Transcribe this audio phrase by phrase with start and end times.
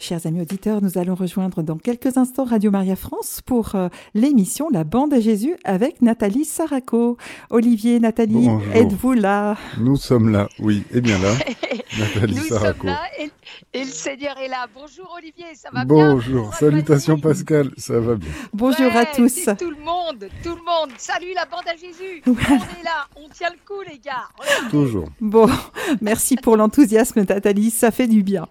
[0.00, 4.68] Chers amis auditeurs, nous allons rejoindre dans quelques instants Radio Maria France pour euh, l'émission
[4.70, 7.16] La Bande à Jésus avec Nathalie Saraco.
[7.50, 9.56] Olivier, Nathalie, êtes-vous là?
[9.80, 11.32] Nous sommes là, oui, et bien là.
[11.98, 13.30] Nathalie nous sommes là et,
[13.74, 14.66] le Seigneur est là.
[14.72, 16.14] Bonjour Olivier, ça va bien?
[16.14, 18.30] Bonjour, salutations Pascal, ça va bien.
[18.52, 19.46] Bonjour à tous.
[19.58, 20.92] Tout le monde, tout le monde.
[20.96, 22.22] Salut la Bande à Jésus.
[22.24, 24.28] On est là, on tient le coup les gars.
[24.70, 25.08] Toujours.
[25.20, 25.48] Bon,
[26.00, 28.46] merci pour l'enthousiasme Nathalie, ça fait du bien.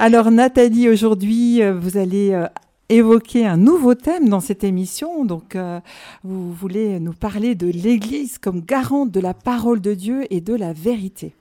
[0.00, 2.46] Alors Nathalie, aujourd'hui, euh, vous allez euh,
[2.88, 5.24] évoquer un nouveau thème dans cette émission.
[5.24, 5.80] Donc, euh,
[6.22, 10.54] vous voulez nous parler de l'Église comme garante de la parole de Dieu et de
[10.54, 11.34] la vérité.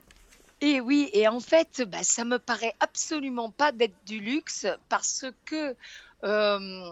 [0.62, 5.26] Et oui, et en fait, bah, ça me paraît absolument pas d'être du luxe parce
[5.46, 5.76] que
[6.24, 6.92] euh,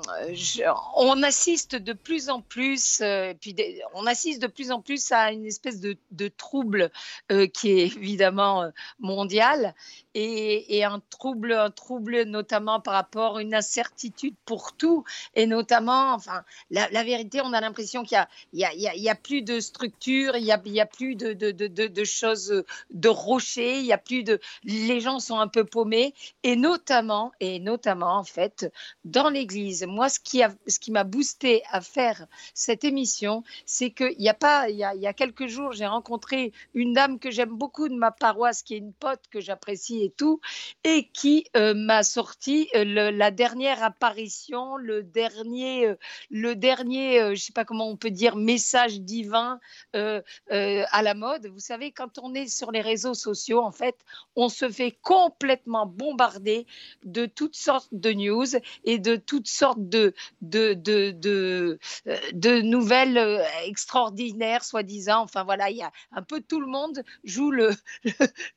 [0.96, 3.56] on assiste de plus en plus, euh, puis
[3.96, 5.98] on assiste de plus en plus à une espèce de,
[6.38, 6.92] trouble
[7.32, 9.74] euh, qui est évidemment mondial
[10.14, 16.14] et, un trouble, un trouble notamment par rapport à une incertitude pour tout et notamment,
[16.14, 20.86] enfin, la, vérité, on a l'impression qu'il y, a, plus de structure, il y a,
[20.86, 25.40] plus de, de, de, choses, de rochers, il y a plus de, les gens sont
[25.40, 28.72] un peu paumés et notamment, et notamment en fait
[29.16, 29.86] dans l'Église.
[29.88, 34.28] Moi, ce qui, a, ce qui m'a boosté à faire cette émission, c'est qu'il y
[34.28, 37.56] a pas, il y a, y a quelques jours, j'ai rencontré une dame que j'aime
[37.56, 40.42] beaucoup de ma paroisse, qui est une pote que j'apprécie et tout,
[40.84, 45.96] et qui euh, m'a sorti euh, la dernière apparition, le dernier, euh,
[46.30, 49.62] le dernier, je sais pas comment on peut dire, message divin
[49.94, 51.48] à la mode.
[51.48, 53.96] Vous savez, quand on est sur les réseaux sociaux, en fait,
[54.36, 56.68] on se fait complètement bombarder
[57.06, 58.48] de toutes sortes de news
[58.84, 65.22] et toutes sortes de, de, de, de, euh, de nouvelles euh, extraordinaires, soi-disant.
[65.22, 67.72] Enfin voilà, il y a un peu tout le monde joue le,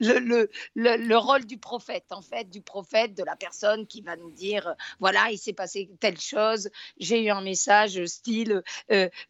[0.00, 4.16] le, le, le, rôle du prophète, en fait, du prophète, de la personne qui va
[4.16, 8.62] nous dire, euh, voilà, il s'est passé telle chose, j'ai eu un message style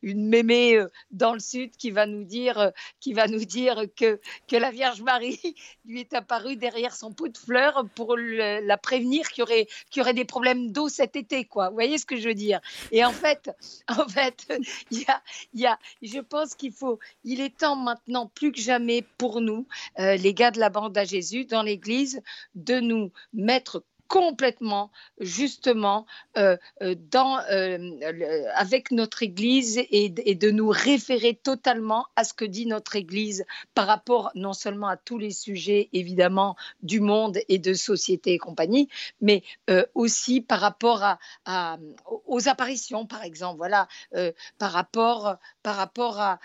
[0.03, 4.57] une mémé dans le sud qui va nous dire, qui va nous dire que, que
[4.57, 5.41] la Vierge Marie
[5.85, 10.01] lui est apparue derrière son pot de fleurs pour la prévenir qu'il y aurait, qu'il
[10.01, 11.71] y aurait des problèmes d'eau été, quoi.
[11.71, 12.61] Voyez ce que je veux dire?
[12.93, 13.51] Et en fait,
[13.89, 14.47] en fait,
[14.91, 15.07] il y
[15.67, 19.67] a, y je pense qu'il faut, il est temps maintenant plus que jamais pour nous,
[19.99, 22.23] euh, les gars de la bande à Jésus, dans l'Église,
[22.55, 27.79] de nous mettre complètement justement euh, euh, dans, euh,
[28.55, 33.87] avec notre Église et, de nous référer totalement à ce que dit notre Église par
[33.87, 38.89] rapport non seulement à tous les sujets évidemment du monde et de société et compagnie,
[39.21, 39.43] mais
[39.95, 41.03] aussi par rapport
[41.45, 41.79] à,
[42.27, 43.89] aux apparitions par exemple, voilà,
[44.59, 46.39] par rapport, par rapport à,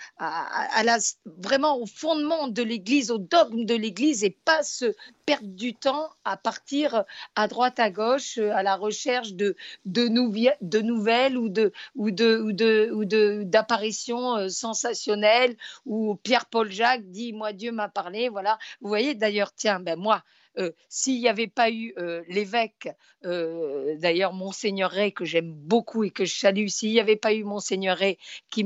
[1.26, 4.94] vraiment au fondement de l'Église, au dogme de l'Église et pas se
[5.26, 9.56] perdre du temps à partir à droite à gauche euh, à la recherche de,
[9.86, 13.06] nouvelles ou de ou de ou
[13.46, 15.56] d'apparitions euh, sensationnelles
[15.86, 20.24] où Pierre-Paul Jacques dit moi Dieu m'a parlé voilà vous voyez d'ailleurs tiens ben moi
[20.58, 22.90] euh, s'il n'y avait pas eu euh, l'évêque,
[23.26, 27.34] euh, d'ailleurs Monseigneur Ray, que j'aime beaucoup et que je salue, s'il n'y avait pas
[27.34, 28.18] eu Monseigneur Ray
[28.52, 28.64] qui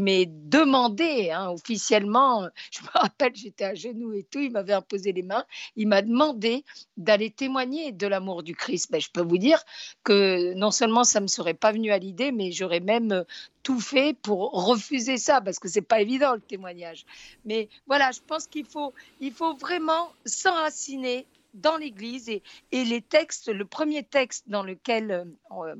[0.00, 5.12] m'ait demandé hein, officiellement, je me rappelle, j'étais à genoux et tout, il m'avait imposé
[5.12, 5.44] les mains,
[5.76, 6.64] il m'a demandé
[6.96, 8.90] d'aller témoigner de l'amour du Christ.
[8.90, 9.62] Ben, je peux vous dire
[10.04, 13.24] que non seulement ça ne me serait pas venu à l'idée, mais j'aurais même
[13.62, 17.04] tout fait pour refuser ça, parce que c'est pas évident le témoignage.
[17.44, 23.48] Mais voilà, je pense qu'il faut, il faut vraiment s'enraciner dans l'Église et, les textes,
[23.48, 25.74] le premier texte dans lequel euh,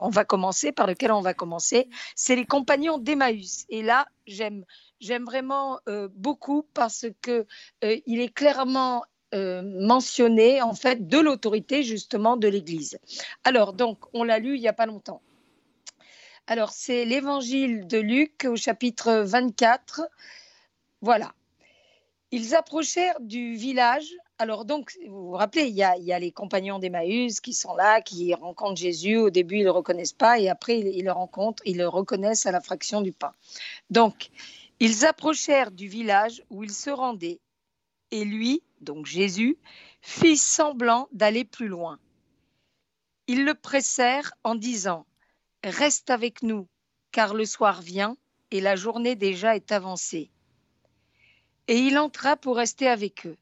[0.00, 3.64] on, va commencer, par lequel on va commencer, c'est les compagnons d'Emmaüs.
[3.68, 4.64] Et là, j'aime,
[5.00, 7.46] j'aime vraiment euh, beaucoup parce que
[7.84, 9.04] euh, il est clairement
[9.36, 13.00] mentionné en fait de l'autorité justement de l'Église.
[13.42, 15.22] Alors donc, on l'a lu il y a pas longtemps.
[16.46, 20.02] Alors, c'est l'évangile de Luc au chapitre 24.
[21.00, 21.32] Voilà.
[22.32, 24.12] Ils approchèrent du village.
[24.38, 28.34] Alors, donc, vous vous rappelez, il y a, les compagnons d'Emmaüs qui sont là, qui
[28.34, 29.16] rencontrent Jésus.
[29.16, 32.44] Au début, ils ne le reconnaissent pas et après, ils le rencontrent, ils le reconnaissent
[32.44, 33.32] à la fraction du pain.
[33.88, 34.28] Donc,
[34.80, 37.40] ils approchèrent du village où ils se rendaient
[38.10, 39.56] et lui, donc Jésus,
[40.02, 41.98] fit semblant d'aller plus loin.
[43.28, 45.06] Ils le pressèrent en disant
[45.64, 46.68] Reste avec nous,
[47.10, 48.18] car le soir vient
[48.50, 50.30] et la journée déjà est avancée.
[51.68, 53.38] Et il entra pour rester avec eux.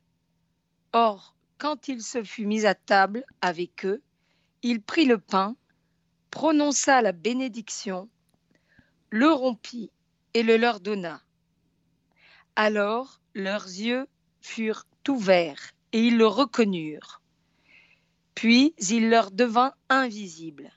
[0.93, 4.01] Or, quand il se fut mis à table avec eux,
[4.63, 5.57] il prit le pain,
[6.31, 8.09] prononça la bénédiction,
[9.11, 9.91] le rompit
[10.35, 11.21] et le leur donna.
[12.55, 14.07] Alors leurs yeux
[14.41, 17.21] furent ouverts et ils le reconnurent.
[18.37, 20.73] Puis il leur devint invisible.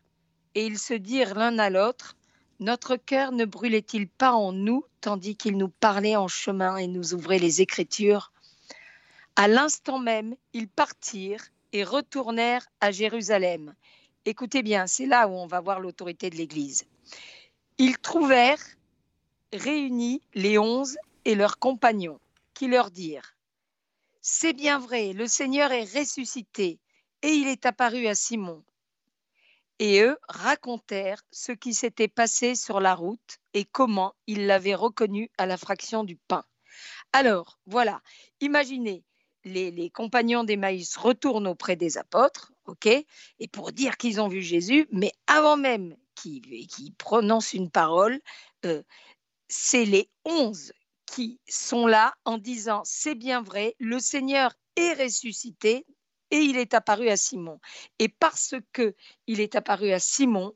[0.56, 2.16] Et ils se dirent l'un à l'autre,
[2.62, 7.14] Notre cœur ne brûlait-il pas en nous tandis qu'il nous parlait en chemin et nous
[7.14, 8.32] ouvrait les Écritures?
[9.36, 11.44] À l'instant même, ils partirent
[11.74, 13.76] et retournèrent à Jérusalem.
[14.24, 16.86] Écoutez bien, c'est là où on va voir l'autorité de l'Église.
[17.78, 18.64] Ils trouvèrent
[19.52, 22.22] réunis les onze et leurs compagnons,
[22.54, 23.36] qui leur dirent
[24.22, 26.80] C'est bien vrai, le Seigneur est ressuscité,
[27.22, 28.64] et il est apparu à Simon.
[29.80, 35.30] Et eux racontèrent ce qui s'était passé sur la route et comment ils l'avaient reconnu
[35.38, 36.44] à la fraction du pain.
[37.14, 38.02] Alors, voilà,
[38.42, 39.04] imaginez,
[39.44, 44.42] les, les compagnons d'Emmaüs retournent auprès des apôtres, ok, et pour dire qu'ils ont vu
[44.42, 48.20] Jésus, mais avant même qu'ils prononcent une parole,
[48.66, 48.82] euh,
[49.48, 50.74] c'est les onze
[51.06, 55.86] qui sont là en disant c'est bien vrai, le Seigneur est ressuscité
[56.36, 57.62] et il est apparu à Simon.
[57.98, 58.94] Et parce que
[59.26, 60.54] il est apparu à Simon,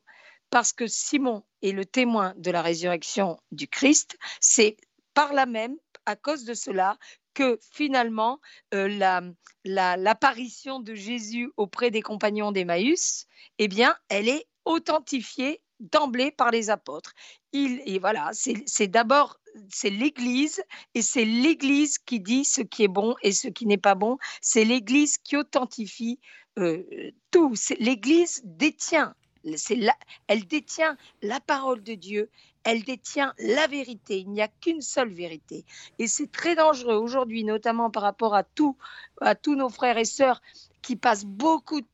[0.49, 4.75] parce que Simon est le témoin de la résurrection du Christ, c'est
[5.13, 6.97] par là même, à cause de cela,
[7.33, 8.41] que finalement
[8.73, 9.31] euh,
[9.63, 13.25] l'apparition de Jésus auprès des compagnons d'Emmaüs,
[13.57, 17.13] eh bien, elle est authentifiée d'emblée par les apôtres.
[17.51, 19.39] Il, voilà, c'est d'abord
[19.69, 20.61] c'est l'Église
[20.93, 24.17] et c'est l'Église qui dit ce qui est bon et ce qui n'est pas bon.
[24.41, 26.19] C'est l'Église qui authentifie
[26.57, 26.83] euh,
[27.31, 27.53] tout.
[27.79, 29.95] L'Église détient, la,
[30.27, 32.29] elle détient la parole de Dieu.
[32.63, 34.19] Elle détient la vérité.
[34.19, 35.65] Il n'y a qu'une seule vérité.
[35.97, 38.77] Et c'est très dangereux aujourd'hui, notamment par rapport à, tout,
[39.21, 40.41] à tous nos frères et sœurs
[40.81, 41.87] qui passent beaucoup de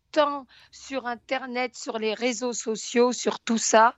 [0.71, 3.95] sur Internet, sur les réseaux sociaux, sur tout ça,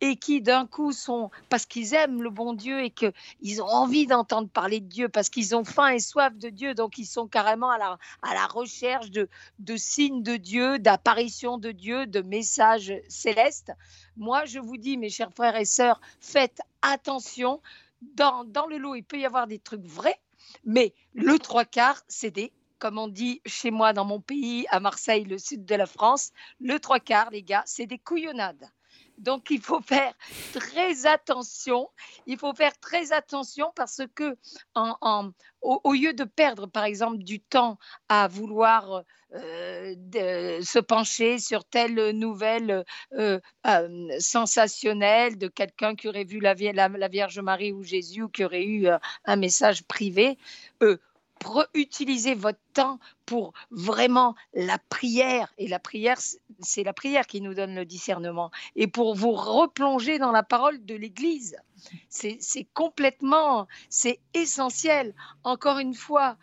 [0.00, 4.06] et qui d'un coup sont, parce qu'ils aiment le bon Dieu et qu'ils ont envie
[4.06, 7.26] d'entendre parler de Dieu, parce qu'ils ont faim et soif de Dieu, donc ils sont
[7.28, 9.28] carrément à la, recherche de,
[9.58, 13.72] de signes de Dieu, d'apparitions de Dieu, de messages célestes.
[14.16, 17.60] Moi, je vous dis, mes chers frères et sœurs, faites attention.
[18.14, 20.18] Dans, dans le lot, il peut y avoir des trucs vrais,
[20.64, 22.50] mais le trois quarts, c'est des
[22.80, 26.32] comme on dit chez moi dans mon pays, à Marseille, le sud de la France,
[26.60, 28.68] le trois quarts, les gars, c'est des couillonnades.
[29.18, 30.14] Donc, il faut faire
[30.54, 31.88] très attention.
[32.26, 34.36] Il faut faire très attention parce que,
[35.60, 37.78] au, lieu de perdre, par exemple, du temps
[38.08, 39.04] à vouloir
[39.34, 39.94] euh,
[40.62, 47.08] se pencher sur telle nouvelle euh, euh, sensationnelle de quelqu'un qui aurait vu la, la,
[47.08, 48.88] Vierge Marie ou Jésus ou qui aurait eu
[49.26, 50.38] un message privé,
[51.74, 55.52] utiliser votre temps pour vraiment la prière.
[55.58, 56.18] Et la prière,
[56.60, 58.50] c'est la prière qui nous donne le discernement.
[58.76, 61.56] Et pour vous replonger dans la parole de l'Église.
[62.08, 65.14] C'est complètement, c'est essentiel.
[65.44, 66.36] Encore une fois,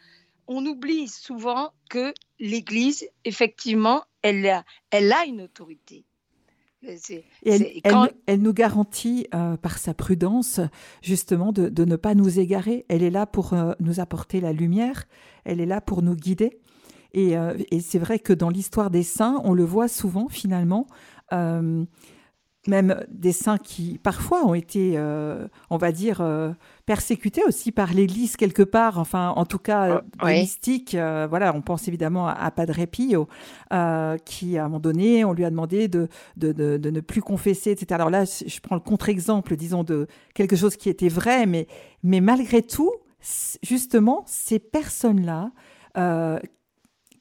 [0.48, 6.06] on oublie souvent que l'Église, effectivement, elle elle a une autorité
[7.46, 10.60] elle, nous garantit euh, par sa prudence
[11.02, 12.86] justement de, ne pas nous égarer.
[12.90, 15.06] Elle est là pour euh, nous apporter la lumière,
[15.46, 16.60] elle est là pour nous guider.
[17.14, 20.88] Et, euh, et c'est vrai que dans l'histoire des saints, on le voit souvent finalement
[22.68, 26.52] même des saints qui parfois ont été, euh, on va dire, euh,
[26.86, 30.96] persécutés aussi par l'Église quelque part, enfin en tout cas oh, mystique.
[30.96, 33.28] Euh, voilà, on pense évidemment à, Padre Pio,
[34.26, 37.72] qui à un moment donné, on lui a demandé de, de, de, ne plus confesser,
[37.72, 37.88] etc.
[37.92, 41.68] Alors là, je prends le contre-exemple, disons, de quelque chose qui était vrai, mais,
[42.04, 42.92] mais malgré tout,
[43.64, 45.52] justement, ces personnes-là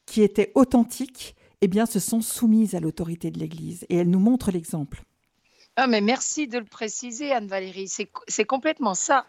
[0.07, 4.21] qui étaient authentiques, eh bien, se sont soumises à l'autorité de l'Église et elles nous
[4.21, 5.03] montrent l'exemple.
[5.77, 7.89] Ah, mais merci de le préciser, Anne-Valérie.
[7.89, 9.27] C'est complètement ça.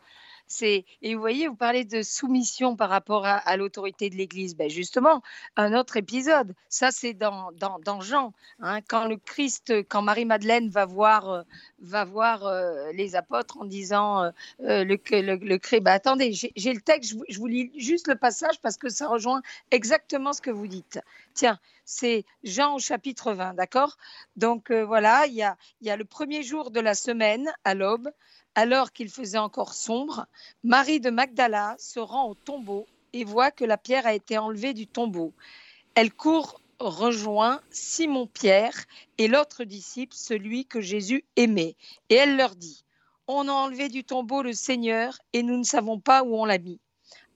[0.61, 4.55] Et vous voyez, vous parlez de soumission par rapport à, l'autorité de l'Église.
[4.55, 5.21] Ben justement,
[5.57, 6.55] un autre épisode.
[6.69, 11.43] Ça, c'est dans, dans, Jean, hein, quand le Christ, quand Marie Madeleine va voir euh,
[11.79, 15.81] va voir euh, les apôtres en disant euh, le le, le Christ.
[15.81, 17.11] Ben, attendez, j'ai le texte.
[17.11, 19.41] Je vous, je vous lis juste le passage parce que ça rejoint
[19.71, 20.99] exactement ce que vous dites.
[21.33, 23.97] Tiens, c'est Jean au chapitre 20, d'accord?
[24.35, 28.11] Donc voilà, il y a, y a le premier jour de la semaine à l'aube
[28.57, 30.25] alors qu'il faisait encore sombre,
[30.63, 34.73] Marie de Magdala se rend au tombeau et voit que la pierre a été enlevée
[34.73, 35.31] du tombeau.
[35.93, 38.85] Elle court rejoint Simon-Pierre
[39.17, 41.75] et l'autre disciple, celui que Jésus aimait.
[42.09, 42.83] Et elle leur dit,
[43.27, 46.59] On a enlevé du tombeau le Seigneur et nous ne savons pas où on l'a
[46.59, 46.79] mis.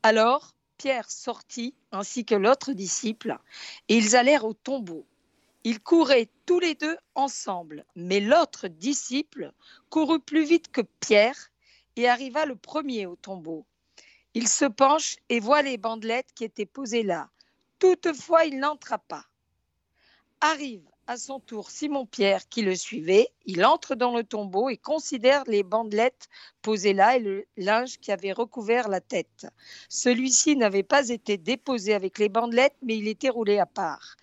[0.04, 3.38] Alors Pierre sortit, ainsi que l'autre disciple,
[3.88, 5.06] et ils allèrent au tombeau.
[5.64, 9.54] Ils couraient tous les deux ensemble, mais l'autre disciple
[9.90, 11.52] courut plus vite que Pierre
[11.96, 13.66] et arriva le premier au tombeau.
[14.34, 17.30] Il se penche et voit les bandelettes qui étaient posées là.
[17.78, 19.26] Toutefois, il n'entra pas.
[20.42, 23.30] Arrive à son tour Simon-Pierre qui le suivait.
[23.46, 26.30] Il entre dans le tombeau et considère les bandelettes
[26.62, 29.48] posées là et le linge qui avait recouvert la tête.
[29.90, 34.16] Celui-ci n'avait pas été déposé avec les bandelettes, mais il était roulé à part.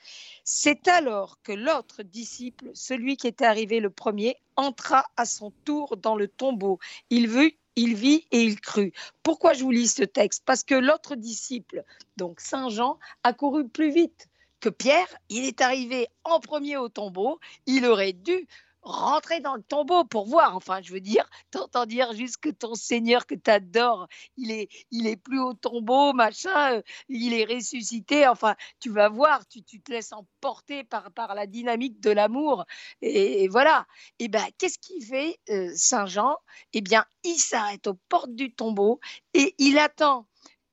[0.44, 5.96] C'est alors que l'autre disciple, celui qui était arrivé le premier, entra à son tour
[5.96, 6.78] dans le tombeau.
[7.10, 8.94] Il vit, il vit et il crut.
[9.22, 10.42] Pourquoi je vous lis ce texte?
[10.46, 11.84] Parce que l'autre disciple,
[12.16, 14.28] donc Saint Jean, a couru plus vite
[14.60, 15.08] que Pierre.
[15.28, 17.38] Il est arrivé en premier au tombeau.
[17.66, 18.46] Il aurait dû
[18.82, 20.56] rentrer dans le tombeau pour voir.
[20.56, 24.68] Enfin, je veux dire, t'entends dire juste que ton Seigneur que tu adores, il est,
[24.90, 28.26] il est plus au tombeau, machin, euh, il est ressuscité.
[28.26, 32.64] Enfin, tu vas voir, tu, te laisses emporter par, la dynamique de l'amour.
[33.02, 33.86] Et, voilà.
[34.18, 36.36] Et ben, qu'est-ce qu'il fait, euh, Saint Jean?
[36.72, 39.00] Eh bien, il s'arrête aux portes du tombeau
[39.34, 40.27] et il attend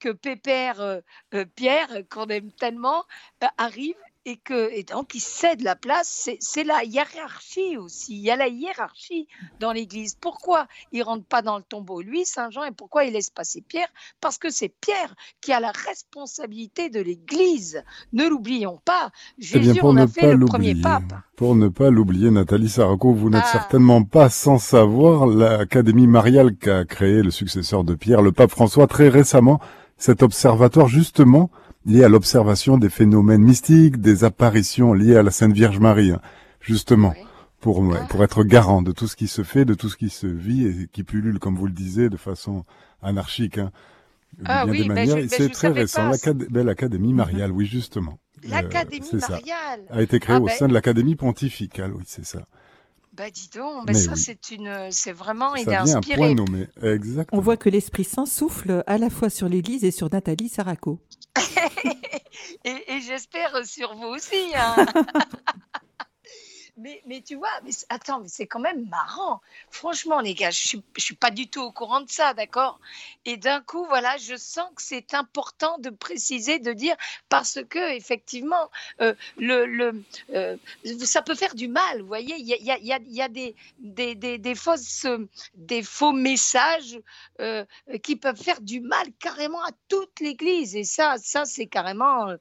[0.05, 3.05] que Pépère euh, Pierre, qu'on aime tellement,
[3.57, 3.95] arrive
[4.25, 6.29] et que et donc il cède la place.
[6.39, 8.15] C'est la hiérarchie aussi.
[8.15, 9.27] Il y a la hiérarchie
[9.59, 10.15] dans l'Église.
[10.19, 13.63] Pourquoi il rentre pas dans le tombeau, lui, Saint Jean, et pourquoi il laisse passer
[13.67, 13.87] Pierre?
[14.21, 17.83] Parce que c'est Pierre qui a la responsabilité de l'Église.
[18.13, 19.11] Ne l'oublions pas.
[19.39, 21.13] Eh Jésus en a fait le premier pape.
[21.35, 23.51] Pour ne pas l'oublier, Nathalie Saraco, vous n'êtes ah.
[23.51, 28.87] certainement pas sans savoir l'Académie mariale qu'a créé le successeur de Pierre, le pape François,
[28.87, 29.59] très récemment.
[29.97, 31.49] Cet observatoire, justement,
[31.85, 36.21] lié à l'observation des phénomènes mystiques, des apparitions liées à la Sainte Vierge Marie, hein,
[36.59, 37.13] justement,
[37.59, 40.27] pour, pour être garant de tout ce qui se fait, de tout ce qui se
[40.27, 42.65] vit et qui pullule, comme vous le disiez, de façon
[43.01, 43.57] anarchique.
[43.57, 43.71] Hein,
[44.43, 46.11] ah oui, ben c'est très récent,
[46.51, 47.15] l'Académie mhm.
[47.15, 48.19] mariale, oui, justement.
[48.43, 52.25] Euh, L'Académie mariale A été créée ah au ben sein de l'Académie pontificale, oui, c'est
[52.25, 52.45] ça.
[53.15, 56.35] Bah dis donc, ça c'est une, c'est vraiment, il est inspiré.
[56.35, 56.67] Nommé.
[56.81, 57.39] Exactement.
[57.39, 60.99] On voit que l'Esprit Saint souffle à la fois sur l'Église et sur Nathalie Saraco.
[62.65, 64.51] et, j'espère sur vous aussi.
[64.55, 64.85] Hein.
[66.77, 67.49] Mais, tu vois,
[67.87, 69.41] attends, mais c'est quand même marrant.
[69.69, 72.79] Franchement, les gars, je je suis pas du tout au courant de ça, d'accord?
[73.23, 76.95] Et d'un coup, voilà, je sens que c'est important de préciser, de dire,
[77.29, 78.69] parce que effectivement,
[79.01, 80.03] euh, le,
[80.33, 80.57] euh,
[81.03, 82.01] ça peut faire du mal.
[82.01, 85.07] Vous voyez, il y a, des, des, des, fausses,
[85.55, 86.99] des faux messages
[87.39, 87.65] euh,
[88.03, 90.75] qui peuvent faire du mal carrément à toute l'Église.
[90.75, 92.35] Et ça, ça c'est carrément,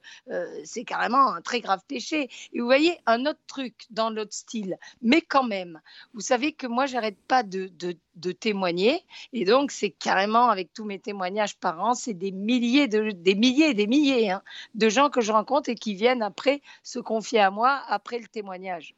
[0.63, 2.29] c'est carrément un très grave péché.
[2.53, 4.77] Et vous voyez, un autre truc dans le style.
[5.01, 5.81] Mais quand même,
[6.13, 7.69] vous savez que moi, j'arrête pas de,
[8.39, 9.03] témoigner.
[9.33, 13.35] Et donc, c'est carrément, avec tous mes témoignages par an, c'est des milliers, de, des
[13.35, 14.41] milliers, des milliers hein,
[14.73, 18.27] de gens que je rencontre et qui viennent après se confier à moi après le
[18.27, 18.95] témoignage.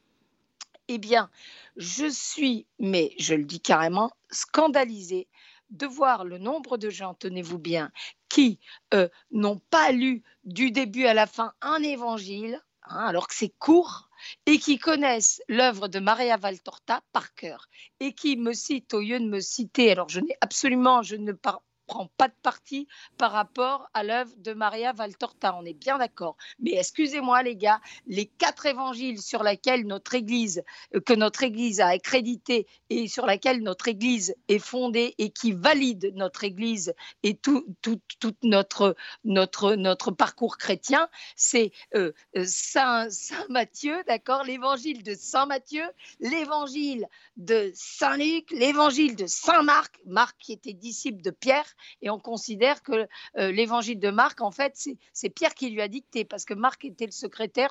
[0.87, 1.29] Eh bien,
[1.75, 5.27] je suis, mais je le dis carrément, scandalisée
[5.69, 7.91] de voir le nombre de gens, tenez-vous bien,
[8.29, 8.59] qui
[8.93, 13.53] euh, n'ont pas lu du début à la fin un évangile, hein, alors que c'est
[13.59, 14.06] court,
[14.45, 17.67] et qui connaissent l'œuvre de Maria Valtorta par cœur
[17.99, 21.31] et qui me citent au lieu de me citer, alors je n'ai absolument, je ne
[21.31, 25.55] parle prend pas de parti par rapport à l'œuvre de Maria Valtorta.
[25.55, 26.37] On est bien d'accord.
[26.59, 30.63] Mais excusez-moi, les gars, les quatre évangiles sur lesquels notre Église,
[30.93, 35.53] euh, que notre Église a accrédité et sur lesquels notre Église est fondée et qui
[35.53, 37.99] valident notre Église et tout, tout,
[38.43, 45.45] notre, notre, notre parcours chrétien, c'est euh, euh, Saint, Saint Matthieu, d'accord, l'évangile de Saint
[45.45, 45.85] Matthieu,
[46.19, 52.09] l'évangile de Saint Luc, l'évangile de Saint Marc, Marc qui était disciple de Pierre, et
[52.09, 53.07] on considère que
[53.37, 54.73] euh, l'évangile de Marc, en fait,
[55.13, 57.69] c'est Pierre qui lui a dicté, parce que Marc était le secrétaire.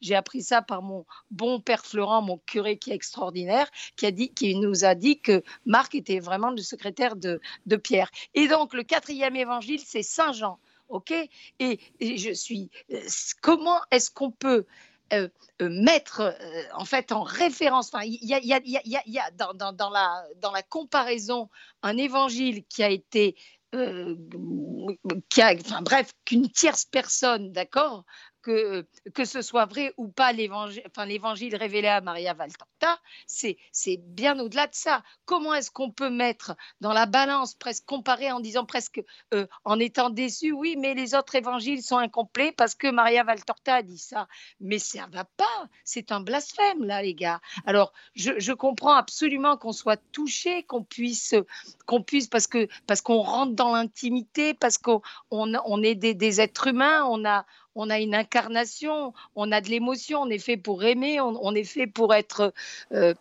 [0.00, 4.10] J'ai appris ça par mon bon père Florent, mon curé qui est extraordinaire, qui, a
[4.10, 7.40] dit, qui nous a dit que Marc était vraiment le secrétaire de,
[7.82, 8.10] Pierre.
[8.34, 10.58] Et donc, le quatrième évangile, c'est Saint Jean.
[10.88, 11.12] OK?
[11.58, 12.70] Et, je suis.
[12.92, 13.00] Euh,
[13.40, 14.66] comment est-ce qu'on peut
[15.12, 15.28] euh,
[15.60, 17.90] euh, mettre euh, en fait en référence.
[17.92, 21.48] Enfin, il y a, dans la comparaison
[21.82, 23.36] un évangile qui a été
[25.30, 28.04] qui a, enfin, bref, qu'une tierce personne, d'accord,
[28.42, 31.06] que, que ce soit vrai ou pas l'évangile, enfin,
[31.56, 33.56] révélé à Maria Valtorta, c'est,
[33.98, 35.02] bien au-delà de ça.
[35.24, 39.78] Comment est-ce qu'on peut mettre dans la balance, presque comparé en disant presque, euh, en
[39.78, 43.98] étant déçu, oui, mais les autres évangiles sont incomplets parce que Maria Valtorta a dit
[43.98, 44.26] ça.
[44.60, 47.40] Mais ça va pas, c'est un blasphème, là, les gars.
[47.66, 51.34] Alors, je, je comprends absolument qu'on soit touché, qu'on puisse,
[51.86, 56.14] qu'on puisse, parce que parce qu'on rentre dans l'intimité, parce qu'on on, on est des,
[56.14, 60.38] des êtres humains, on a on a une incarnation, on a de l'émotion, on est
[60.38, 62.52] fait pour aimer, on, est fait pour être,
[62.92, 63.14] euh,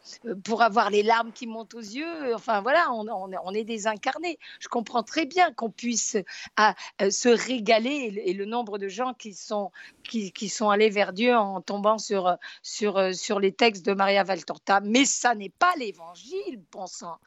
[0.43, 2.35] pour avoir les larmes qui montent aux yeux.
[2.35, 4.39] Enfin voilà, on, est des incarnés.
[4.59, 6.17] Je comprends très bien qu'on puisse
[6.57, 6.75] à,
[7.09, 9.71] se régaler et le nombre de gens qui sont,
[10.03, 14.79] qui, sont allés vers Dieu en tombant sur, sur, sur les textes de Maria Valtorta.
[14.81, 17.17] Mais ça n'est pas l'évangile, pensant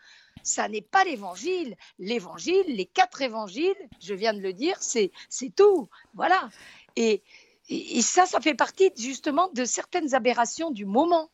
[0.45, 1.77] ça n'est pas l'évangile.
[1.99, 5.11] L'évangile, les quatre évangiles, je viens de le dire, c'est
[5.57, 5.89] tout.
[6.15, 6.49] Voilà.
[6.97, 7.23] Et,
[7.69, 11.31] et, ça, ça fait partie justement de certaines aberrations du moment.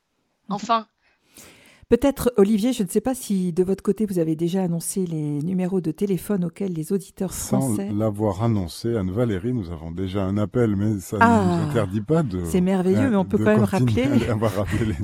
[0.49, 0.87] Enfin,
[1.91, 5.43] Peut-être, Olivier, je ne sais pas si de votre côté vous avez déjà annoncé les
[5.43, 7.89] numéros de téléphone auxquels les auditeurs français.
[7.89, 12.01] Sans l'avoir annoncé, Anne-Valérie, nous avons déjà un appel, mais ça ne nous ah, interdit
[12.01, 12.45] pas de.
[12.45, 14.07] C'est merveilleux, mais on peut quand même rappeler.
[14.33, 14.95] On va rappeler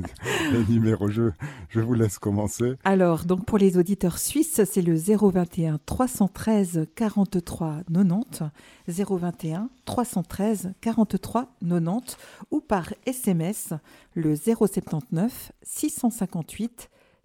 [0.53, 1.09] les, numéros.
[1.09, 1.23] Je,
[1.67, 2.75] je vous laisse commencer.
[2.85, 8.43] Alors, donc pour les auditeurs suisses, c'est le 021 313 43 90,
[8.87, 12.17] 021 313 43 90,
[12.51, 13.73] ou par SMS
[14.13, 16.76] le 079 658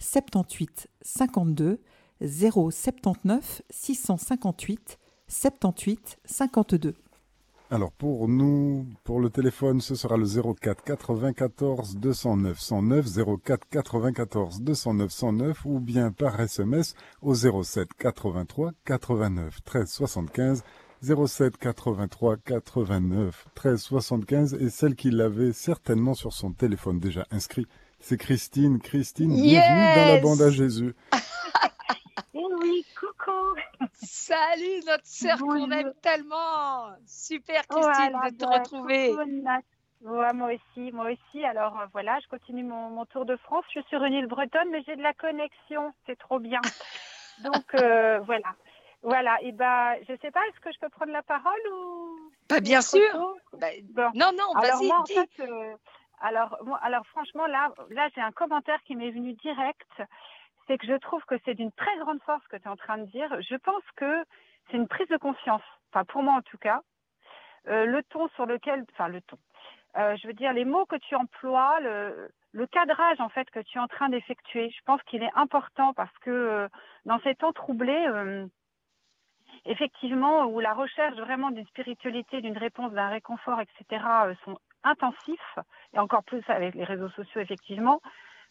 [0.02, 1.80] 78 52
[2.20, 6.94] 079 658 78 52.
[7.70, 13.06] Alors pour nous, pour le téléphone, ce sera le 04 94 209 109
[13.42, 20.64] 04 94 209 109 ou bien par SMS au 07 83 89 13 75
[21.02, 27.66] 07 83 89 13 75 et celle qui l'avait certainement sur son téléphone déjà inscrit,
[28.02, 28.80] c'est Christine.
[28.80, 30.94] Christine, bienvenue dans la bande à Jésus.
[32.34, 33.86] oui, coucou.
[33.94, 36.90] Salut notre sœur qu'on aime tellement.
[37.06, 39.12] Super Christine de te retrouver.
[40.02, 41.44] moi aussi, moi aussi.
[41.44, 43.64] Alors euh, voilà, je continue mon, tour de France.
[43.68, 45.92] Je suis sur une île bretonne, mais j'ai de la connexion.
[46.06, 46.60] C'est trop bien.
[47.44, 48.54] Donc euh, voilà.
[49.04, 52.60] Voilà, et ben, je sais pas, est-ce que je peux prendre la parole ou Pas
[52.60, 53.34] bien sûr.
[53.54, 53.66] Bah,
[54.14, 54.88] non, non, vas-y.
[56.22, 57.72] Euh, alors, franchement, là,
[58.14, 60.02] j'ai un commentaire qui m'est venu direct.
[60.66, 62.98] C'est que je trouve que c'est d'une très grande force que tu es en train
[62.98, 63.28] de dire.
[63.42, 64.24] Je pense que
[64.70, 65.62] c'est une prise de conscience.
[65.90, 66.80] Enfin, pour moi en tout cas,
[67.68, 69.38] euh, le ton sur lequel, enfin le ton.
[69.98, 72.30] Euh, je veux dire les mots que tu emploies, le,
[72.70, 74.70] cadrage en fait que tu es en train d'effectuer.
[74.70, 76.68] Je pense qu'il est important parce que
[77.04, 78.06] dans ces temps troublés
[79.64, 85.58] effectivement, où la recherche vraiment d'une spiritualité, d'une réponse, d'un réconfort, etc., euh, sont intensifs,
[85.94, 88.00] et encore plus avec les réseaux sociaux, effectivement.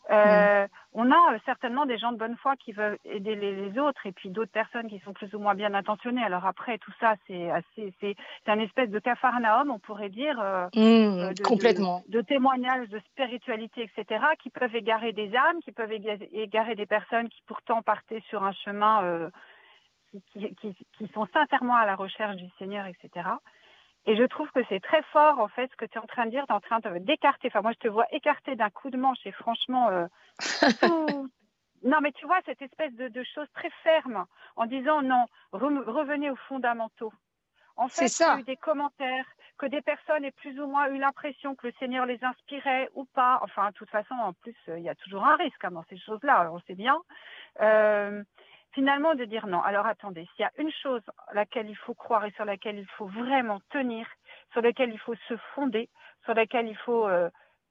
[0.09, 0.67] Euh, mm.
[0.93, 4.11] On a euh, certainement des gens de bonne foi qui veulent aider les, autres et
[4.11, 6.23] puis d'autres personnes qui sont plus ou moins bien intentionnées.
[6.23, 8.15] Alors après, tout ça, c'est assez, c'est,
[8.47, 10.37] un espèce de cafarnaum, on pourrait dire,
[10.75, 16.75] mm, complètement, de, témoignages de spiritualité, etc., qui peuvent égarer des âmes, qui peuvent égarer
[16.75, 19.29] des personnes qui pourtant partaient sur un chemin
[20.33, 23.29] qui, sont sincèrement à la recherche du Seigneur, etc.
[24.05, 26.25] Et je trouve que c'est très fort, en fait, ce que tu es en train
[26.25, 26.45] de dire.
[26.47, 27.49] Tu es en train d'écarter.
[27.49, 30.07] Enfin, moi, je te vois écarter d'un coup de manche et franchement, euh,
[31.83, 36.31] non, mais tu vois, cette espèce de, de chose très ferme en disant non, revenez
[36.31, 37.13] aux fondamentaux.
[37.77, 39.25] En fait, il y a eu des commentaires,
[39.57, 43.05] que des personnes aient plus ou moins eu l'impression que le Seigneur les inspirait ou
[43.05, 43.39] pas.
[43.43, 45.97] Enfin, de toute façon, en plus, il y a toujours un risque hein, dans ces
[45.97, 46.97] choses-là, on sait bien.
[47.61, 48.23] Euh,
[48.73, 49.61] finalement de dire non.
[49.61, 52.77] Alors attendez, s'il y a une chose à laquelle il faut croire et sur laquelle
[52.77, 54.07] il faut vraiment tenir,
[54.51, 55.89] sur laquelle il faut se fonder,
[56.23, 57.29] sur laquelle il faut euh,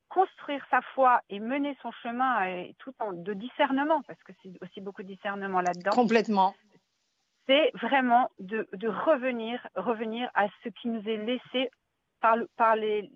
[0.08, 4.50] construire sa foi et mener son chemin et tout en de discernement, parce que c'est
[4.62, 5.92] aussi beaucoup de discernement là-dedans.
[5.92, 6.54] Complètement.
[7.46, 11.70] C'est vraiment de, de, revenir, revenir à ce qui nous est laissé
[12.20, 13.10] par, par les,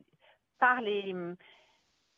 [0.59, 1.15] par les,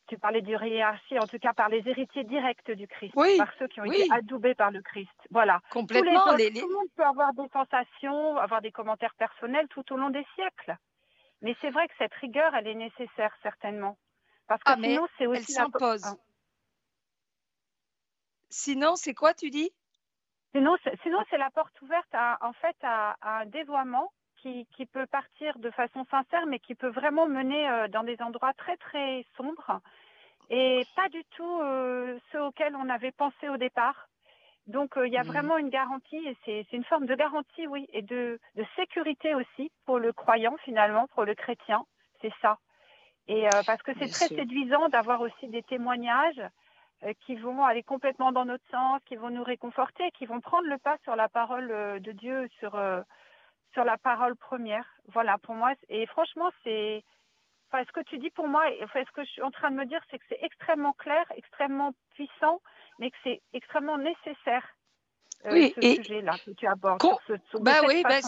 [0.07, 3.67] tu parlais du hiérarchie, en tout cas par les héritiers directs du Christ, par ceux
[3.67, 5.09] qui ont été adoubés par le Christ.
[5.31, 5.61] Voilà.
[5.69, 6.35] Complètement.
[6.35, 10.25] Tout le monde peut avoir des sensations, avoir des commentaires personnels tout au long des
[10.35, 10.77] siècles.
[11.41, 13.97] Mais c'est vrai que cette rigueur, elle est nécessaire certainement.
[14.47, 15.39] Parce que ah, sinon, c'est aussi.
[15.39, 16.05] Elle s'impose.
[16.05, 16.15] Ah.
[18.49, 19.71] Sinon, c'est quoi, tu dis?
[20.53, 20.77] Sinon,
[21.29, 26.05] c'est la porte ouverte à, en fait, à un dévoiement qui, peut partir de façon
[26.09, 29.81] sincère, mais qui peut vraiment mener euh, dans des endroits très très sombres
[30.49, 34.07] et pas du tout euh, ceux auxquels on avait pensé au départ.
[34.67, 35.27] Donc euh, il y a mmh.
[35.27, 39.71] vraiment une garantie et c'est une forme de garantie, oui, et de, de, sécurité aussi
[39.85, 41.83] pour le croyant finalement, pour le chrétien,
[42.21, 42.57] c'est ça.
[43.29, 46.41] Et parce que c'est très séduisant d'avoir aussi des témoignages
[47.25, 50.77] qui vont aller complètement dans notre sens, qui vont nous réconforter, qui vont prendre le
[50.77, 51.67] pas sur la parole
[51.99, 52.79] de Dieu, sur
[53.77, 54.85] sur la parole première.
[55.13, 55.73] Voilà, pour moi.
[55.89, 57.03] Et franchement, c'est.
[57.69, 59.75] Enfin, ce que tu dis pour moi, enfin, ce que je suis en train de
[59.75, 62.61] me dire, c'est que c'est extrêmement clair, extrêmement puissant,
[62.97, 64.65] mais que c'est extrêmement nécessaire.
[65.45, 68.19] Euh, oui, ce sujet-là que tu abordes sur, ce, bah oui, bah,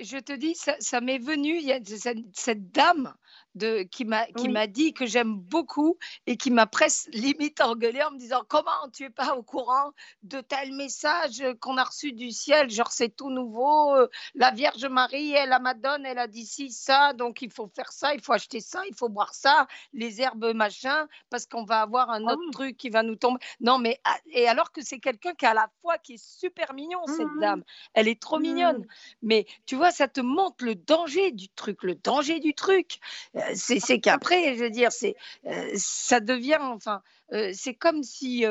[0.00, 3.14] je te dis, ça, m'est venu, il y a cette, dame
[3.58, 8.02] de, qui m'a qui m'a dit que j'aime beaucoup et qui m'a presque limite engueulé
[8.02, 9.92] en me disant comment tu es pas au courant
[10.22, 14.84] de tel message qu'on a reçu du ciel, genre c'est tout nouveau, euh, la Vierge
[14.86, 18.22] Marie, elle, la Madone, elle a dit ci, ça, donc il faut faire ça, il
[18.22, 22.26] faut acheter ça, il faut boire ça, les herbes machin, parce qu'on va avoir un
[22.26, 23.40] ah autre truc qui va nous tomber.
[23.60, 26.72] Non, mais ah, et alors que c'est quelqu'un qui a la foi qui est super
[26.74, 28.86] mignon, cette mmh dame, elle est trop mignonne, mmh.
[29.22, 32.98] mais tu vois, ça te montre le danger du truc, le danger du truc.
[33.36, 38.44] Euh, c'est qu'après, je veux dire, c'est euh, ça devient, enfin, euh, c'est comme si,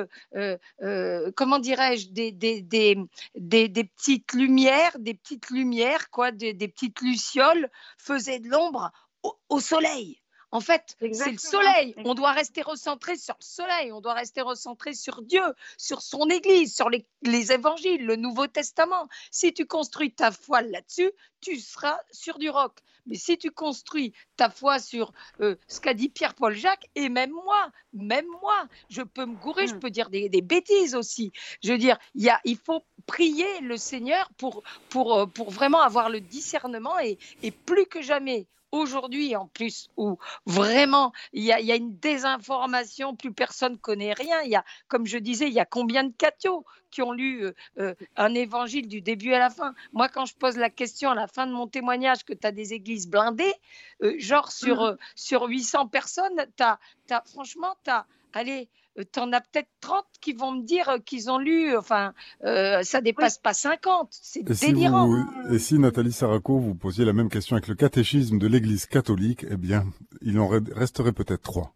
[1.35, 8.91] comment dirais-je, des, petites lumières, des petites lumières, quoi, des, petites lucioles faisaient de l'ombre
[9.49, 10.21] au, soleil.
[10.51, 11.93] En fait, c'est le soleil.
[12.05, 13.91] On doit rester recentré sur le soleil.
[13.91, 15.43] On doit rester recentré sur Dieu,
[15.77, 17.05] sur son Église, sur les,
[17.51, 19.09] évangiles, le Nouveau Testament.
[19.29, 22.79] Si tu construis ta foi là-dessus, tu seras sur du roc.
[23.07, 27.31] Mais si tu construis ta foi sur euh, ce qu'a dit Pierre-Paul Jacques, et même
[27.31, 29.79] moi, même moi, je peux me gourer, je hmm.
[29.79, 31.31] peux dire des, bêtises aussi.
[31.61, 35.81] Je veux dire, y a, il faut prier le Seigneur pour, pour, euh, pour vraiment
[35.81, 38.47] avoir le discernement et, et plus que jamais
[38.77, 44.41] aujourd'hui en plus où vraiment il y, a, une désinformation, plus personne connaît rien.
[44.43, 47.43] Il y a, comme je disais, il y a combien de cathos qui ont lu
[47.43, 49.73] euh, euh, un évangile du début à la fin?
[49.93, 52.51] Moi, quand je pose la question à la fin de mon témoignage que tu as
[52.51, 53.53] des églises blindées,
[54.03, 54.97] euh, genre sur, mmh.
[55.15, 58.69] sur 800 personnes, as, as, franchement, tu as, allez,
[59.03, 62.83] tu en as peut-être 30 qui vont me dire euh, qu'ils ont lu, enfin, euh,
[62.83, 64.09] ça dépasse pas 50.
[64.11, 65.25] C'est délirant.
[65.51, 69.45] et si Nathalie Saraco, vous posiez la même question avec le catéchisme de l'Église catholique,
[69.49, 69.85] eh bien,
[70.21, 71.73] il en resterait peut-être trois.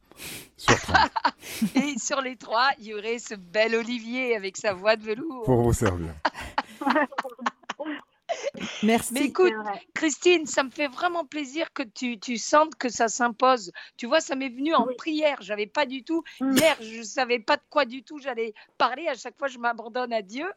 [0.58, 0.76] Sur
[1.76, 5.44] et sur les trois, il y aurait ce bel Olivier avec sa voix de velours.
[5.44, 6.14] Pour vous servir.
[8.84, 9.14] Merci.
[9.14, 9.54] Mais écoute,
[9.94, 13.72] Christine, ça me fait vraiment plaisir que tu, tu sentes que ça s'impose.
[13.98, 15.38] Tu vois, ça m'est venu en prière.
[15.42, 16.24] J'avais pas du tout.
[16.40, 16.58] Mm.
[16.58, 19.08] Hier, je savais pas de quoi du tout j'allais parler.
[19.08, 20.48] À chaque fois, je m'abandonne à Dieu.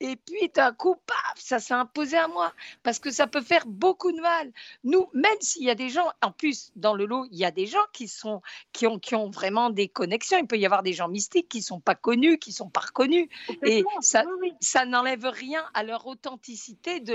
[0.00, 2.52] Et puis, d'un coup, paf, ça s'est imposé à moi.
[2.82, 4.52] Parce que ça peut faire beaucoup de mal.
[4.84, 7.50] Nous, même s'il y a des gens, en plus, dans le lot, il y a
[7.50, 8.42] des gens qui, sont,
[8.72, 10.38] qui, ont, qui ont vraiment des connexions.
[10.38, 13.28] Il peut y avoir des gens mystiques qui sont pas connus, qui sont pas reconnus.
[13.62, 14.24] Et ça,
[14.60, 17.12] ça n'enlève rien à leur authenticité de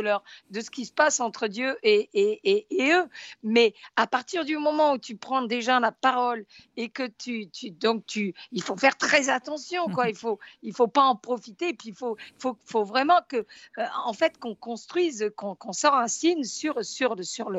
[0.50, 3.06] de ce qui se passe entre Dieu et, et, eux.
[3.44, 7.72] Mais à partir du moment où tu prends déjà la parole et que tu, tu
[7.72, 10.06] donc tu, il faut faire très attention, quoi.
[10.06, 10.10] Mhm.
[10.10, 11.74] Il faut, il faut pas en profiter.
[11.74, 16.08] puis il faut, faut, faut vraiment que, euh, en fait, qu'on construise, qu'on qu un
[16.08, 17.50] signe sur, sur, sur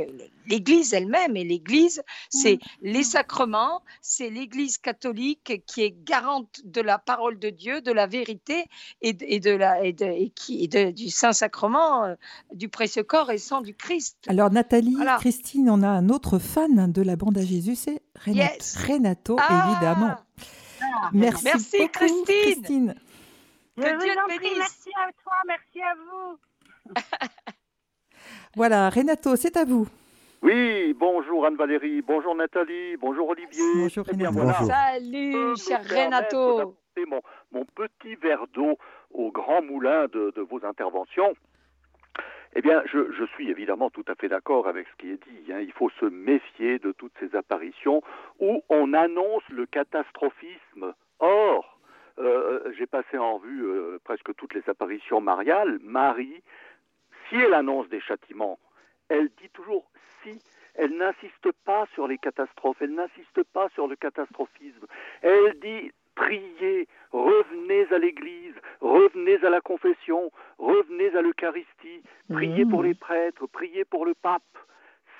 [0.46, 1.36] l'Église elle-même.
[1.36, 2.92] Et l'Église, c'est mhm.
[2.92, 8.06] les sacrements, c'est l'Église catholique qui est garante de la parole de Dieu, de la
[8.06, 8.66] vérité
[9.02, 12.14] et, de la et, de, et qui, du Saint Sacrement euh,
[12.52, 14.16] du précieux corps et sang du Christ.
[14.28, 19.36] Alors Nathalie, Christine, on a un autre fan de la bande à Jésus, c'est Renato,
[19.38, 20.14] ah évidemment.
[20.80, 22.94] Ah, merci, merci beaucoup, Christine.
[23.76, 24.56] Que Dieu te bénisse.
[24.56, 26.94] Merci à toi, merci à vous.
[28.56, 29.86] voilà, Renato, c'est à vous.
[30.40, 33.64] Oui, bonjour Anne-Valérie, bonjour Nathalie, bonjour Olivier.
[33.82, 34.66] Bonjour eh Renato.
[34.66, 36.74] Salut, cher Renato.
[37.06, 37.20] Mon,
[37.52, 38.78] mon, petit verre d'eau
[39.10, 41.34] au grand moulin de, de vos interventions.
[42.58, 45.52] Eh bien, je, suis évidemment tout à fait d'accord avec ce qui est dit.
[45.52, 45.60] Hein.
[45.60, 48.02] Il faut se méfier de toutes ces apparitions
[48.40, 50.92] où on annonce le catastrophisme.
[51.20, 51.78] Or,
[52.18, 55.78] euh, j'ai passé en revue euh, presque toutes les apparitions mariales.
[55.84, 56.42] Marie,
[57.28, 58.58] si elle annonce des châtiments,
[59.08, 59.88] elle dit toujours
[60.24, 60.42] si.
[60.74, 64.86] Elle n'insiste pas sur les catastrophes, elle n'insiste pas sur le catastrophisme.
[65.22, 72.82] Elle dit priez, revenez à l'Église, revenez à la confession, revenez à l'Eucharistie, priez pour
[72.82, 74.42] les prêtres, priez pour le pape.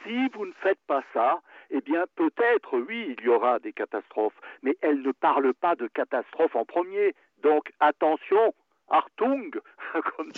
[0.02, 4.40] Si vous ne faites pas ça, eh bien peut-être, oui, il y aura des catastrophes,
[4.62, 7.14] mais elle ne parle pas de catastrophe en premier.
[7.42, 8.52] Donc attention,
[8.90, 9.51] Artung,
[10.16, 10.33] comme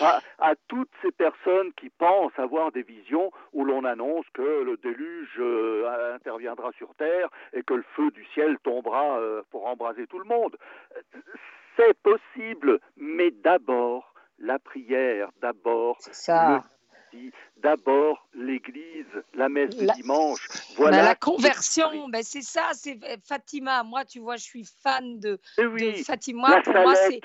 [0.00, 5.36] à, toutes ces personnes qui pensent avoir des visions où l'on annonce que le déluge
[5.38, 10.18] euh, interviendra sur Terre et que le feu du ciel tombera euh, pour embraser tout
[10.18, 10.56] le monde.
[11.76, 16.77] C'est possible, mais d'abord la prière, d'abord le
[17.56, 20.46] d'abord l'Église, la messe du dimanche.
[20.76, 21.02] Voilà.
[21.02, 23.82] la conversion, ben c'est ça, c'est euh, Fatima.
[23.82, 26.62] Moi, tu vois, je suis fan de, eh Fatima.
[26.62, 27.20] Pour moi, c'est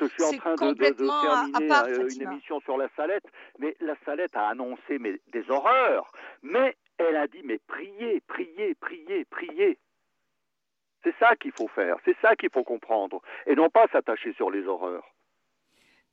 [0.58, 3.26] complètement de, terminer à part, euh, une émission sur la Salette,
[3.60, 8.76] mais la Salette a annoncé mais, des horreurs, mais elle a dit mais priez, priez,
[8.76, 9.78] priez, priez.
[11.04, 14.50] C'est ça qu'il faut faire, c'est ça qu'il faut comprendre, et non pas s'attacher sur
[14.50, 15.13] les horreurs.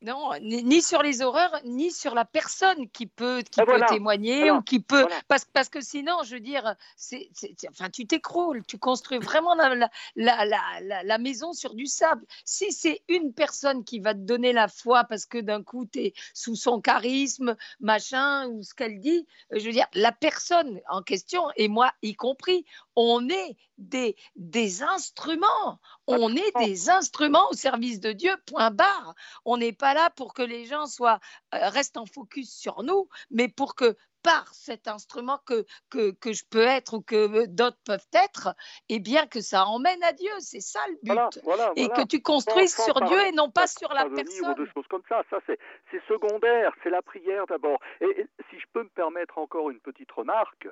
[0.02, 4.62] Non, ni, sur les horreurs, ni sur la personne qui peut, qui peut témoigner ou
[4.62, 5.06] qui peut.
[5.28, 7.28] Parce, parce que sinon, je veux dire, c'est,
[7.68, 9.74] enfin, tu t'écroules, tu construis vraiment la,
[10.16, 12.24] la, la, la, maison sur du sable.
[12.46, 15.98] Si c'est une personne qui va te donner la foi parce que d'un coup, tu
[15.98, 21.02] es sous son charisme, machin, ou ce qu'elle dit, je veux dire, la personne en
[21.02, 22.64] question, et moi y compris,
[22.96, 25.78] on est des, des instruments.
[26.10, 29.14] On est des instruments au service de Dieu, point barre.
[29.44, 31.20] On n'est pas là pour que les gens soient,
[31.54, 36.32] euh, restent en focus sur nous, mais pour que par cet instrument que, que, que,
[36.32, 38.54] je peux être ou que d'autres peuvent être,
[38.88, 40.30] et bien que ça emmène à Dieu.
[40.40, 41.38] C'est ça le but.
[41.76, 44.50] et que tu construises sur Dieu et non pas sur la personne.
[44.50, 45.22] Ou de choses comme ça.
[45.30, 46.72] Ça, c'est secondaire.
[46.82, 47.78] C'est la prière d'abord.
[48.00, 50.68] Et, si je peux me permettre encore une petite remarque,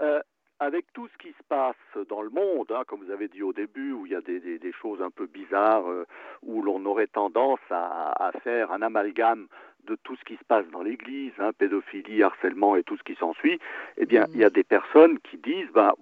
[0.00, 0.20] euh,
[0.62, 3.52] avec tout ce qui se passe dans le monde, hein, comme vous avez dit au
[3.52, 6.06] début, où il y a des, choses un peu bizarres, euh,
[6.42, 9.48] où l'on aurait tendance à, faire un amalgame
[9.88, 13.16] de tout ce qui se passe dans l'Église, hein, pédophilie, harcèlement et tout ce qui
[13.16, 13.58] s'ensuit,
[13.96, 15.92] eh bien, il y a des personnes qui disent, ben,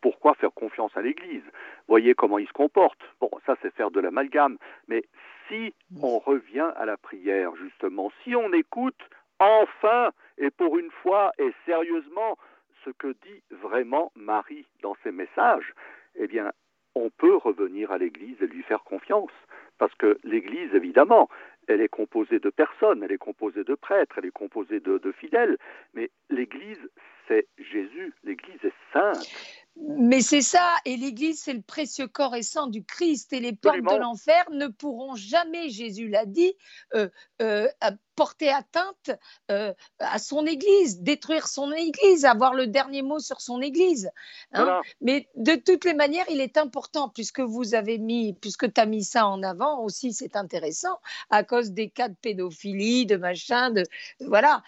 [0.00, 1.44] pourquoi faire confiance à l'Église?
[1.86, 3.00] Voyez comment il se comporte.
[3.20, 5.04] Bon, ça c'est faire de l'amalgame, mais
[5.48, 9.00] si on revient à la prière, justement, si on écoute
[9.38, 12.36] enfin et pour une fois et sérieusement
[12.84, 15.74] ce que dit vraiment Marie dans ses messages,
[16.16, 16.52] eh bien,
[16.94, 19.30] on peut revenir à l'Église et lui faire confiance.
[19.78, 21.28] Parce que l'Église, évidemment,
[21.66, 25.56] elle est composée de personnes, elle est composée de prêtres, elle est composée de, fidèles,
[25.94, 26.90] mais l'Église,
[27.28, 29.66] c'est Jésus, l'Église est sainte.
[29.82, 33.54] Mais c'est ça, et l'Église, c'est le précieux corps et sang du Christ, et les
[33.54, 36.54] portes de l'enfer ne pourront jamais, Jésus l'a dit,
[36.94, 37.08] euh,
[37.40, 37.66] euh,
[38.14, 39.10] porter atteinte
[39.50, 44.10] euh, à son Église, détruire son Église, avoir le dernier mot sur son Église.
[44.52, 44.82] Hein.
[45.00, 48.86] Mais de toutes les manières, il est important, puisque vous avez mis, puisque tu as
[48.86, 50.98] mis ça en avant aussi, c'est intéressant,
[51.30, 53.84] à cause des cas de pédophilie, de machin, de
[54.20, 54.62] voilà.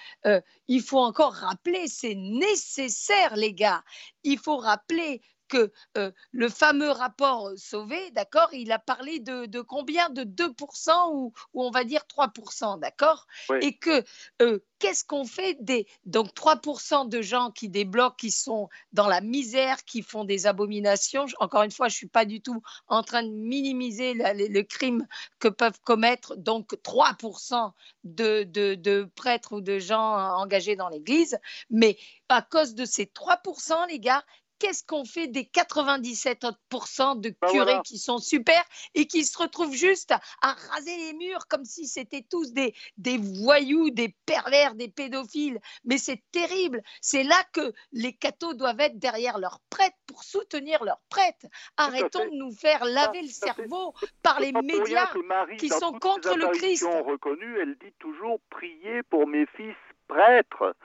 [0.69, 3.85] il faut encore rappeler, c'est nécessaire, les gars.
[4.25, 5.21] Il faut rappeler
[5.53, 11.13] que euh, le fameux rapport euh, Sauvé, d'accord, il a parlé de, combien De 2%
[11.13, 13.27] ou, on va dire 3%, d'accord
[13.61, 14.03] Et que
[14.41, 19.21] euh, qu'est-ce qu'on fait des donc 3% de gens qui débloquent, qui sont dans la
[19.21, 21.27] misère, qui font des abominations?
[21.39, 25.07] Encore une fois, je suis pas du tout en train de minimiser le crime
[25.39, 27.73] que peuvent commettre donc 3%
[28.05, 31.39] de, de, de prêtres ou de gens engagés dans l'Église,
[31.69, 31.99] mais
[32.31, 34.25] à cause de ces 3%, les gars,
[34.63, 38.63] qu'est-ce qu'on fait des 97% de bah, curés qui sont super
[38.95, 43.19] et qui se retrouvent juste à, raser les murs comme si c'était tous des, des
[43.19, 46.81] voyous, des pervers, des pédophiles Mais c'est terrible.
[47.01, 51.47] C'est là que les cathos doivent être derrière leurs prêtres pour soutenir leurs prêtres.
[51.77, 55.11] Arrêtons de nous faire laver le cerveau par les médias
[55.59, 56.85] qui sont contre le Christ.
[56.85, 59.75] reconnue, elle dit toujours priez pour mes fils
[60.07, 60.77] prêtres.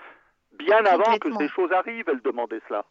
[0.54, 2.84] Bien avant que ces choses arrivent, elle demandait cela.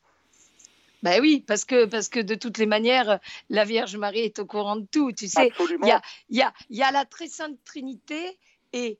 [1.06, 4.44] Ben oui, parce que, parce que de toutes les manières, la Vierge Marie est au
[4.44, 5.12] courant de tout.
[5.12, 8.36] Tu sais, il y a, y, a, y a la très sainte Trinité
[8.72, 8.98] et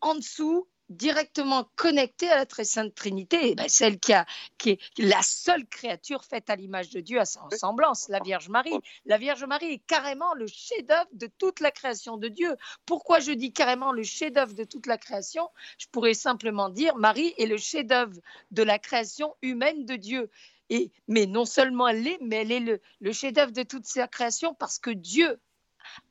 [0.00, 4.26] en dessous, directement connectée à la très sainte Trinité, ben celle qui, a,
[4.58, 8.48] qui est la seule créature faite à l'image de Dieu, à sa ressemblance, la Vierge
[8.48, 8.78] Marie.
[9.04, 12.54] La Vierge Marie est carrément le chef-d'œuvre de toute la création de Dieu.
[12.86, 15.48] Pourquoi je dis carrément le chef-d'œuvre de toute la création?
[15.78, 18.14] Je pourrais simplement dire Marie est le chef-d'œuvre
[18.52, 20.30] de la création humaine de Dieu
[21.08, 24.78] mais non seulement elle l'est, mais elle est le, chef-d'œuvre de toute sa création parce
[24.78, 25.40] que Dieu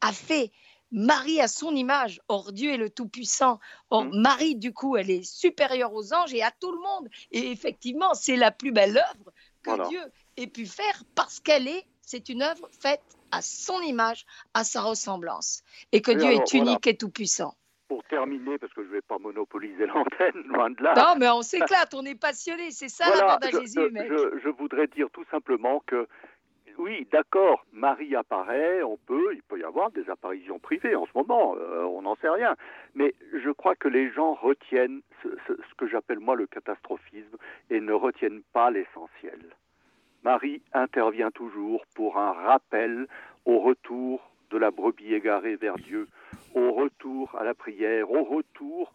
[0.01, 0.51] a fait
[0.91, 2.19] Marie à son image.
[2.27, 3.59] Or, Dieu est le Tout-Puissant.
[3.89, 4.21] Or, mm.
[4.21, 7.09] Marie, du coup, elle est supérieure aux anges et à tout le monde.
[7.31, 10.01] Et effectivement, c'est la plus belle œuvre que Dieu
[10.37, 14.81] ait pu faire parce qu'elle est, c'est une œuvre faite à son image, à sa
[14.81, 15.61] ressemblance.
[15.91, 17.55] Et que Dieu est unique et tout-puissant
[17.89, 20.93] pour terminer, parce que je ne vais pas monopoliser l'antenne, loin de là.
[20.95, 24.07] Non, mais on s'éclate, on est passionné, c'est ça la à Jésus, mec.
[24.07, 26.07] Je, je, voudrais dire tout simplement que,
[26.77, 31.11] oui, d'accord, Marie apparaît, on peut, il peut y avoir des apparitions privées en ce
[31.15, 32.55] moment, euh, on n'en sait rien.
[32.93, 37.37] Mais je crois que les gens retiennent ce, ce que j'appelle moi le catastrophisme
[37.71, 39.39] et ne retiennent pas l'essentiel.
[40.23, 43.07] Marie intervient toujours pour un rappel
[43.45, 46.07] au retour de la brebis égarée vers Dieu,
[46.53, 48.91] au retour à la prière, au retour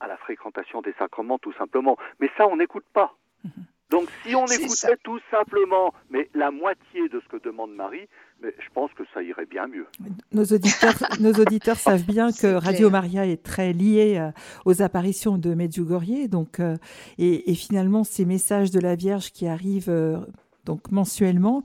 [0.00, 1.96] à la fréquentation des sacrements tout simplement.
[2.20, 3.16] Mais ça, on n'écoute pas.
[3.44, 3.64] Mhm.
[3.92, 8.08] Donc si on écoutait tout simplement, mais la moitié de ce que demande Marie,
[8.42, 9.86] mais je pense que ça irait bien mieux.
[10.32, 14.30] Nos auditeurs, nos auditeurs savent bien que Radio Maria est très lié euh,
[14.64, 16.78] aux apparitions de Medjugorje, donc euh,
[17.18, 20.20] et, finalement ces messages de la Vierge qui arrivent euh,
[20.64, 21.62] donc mensuellement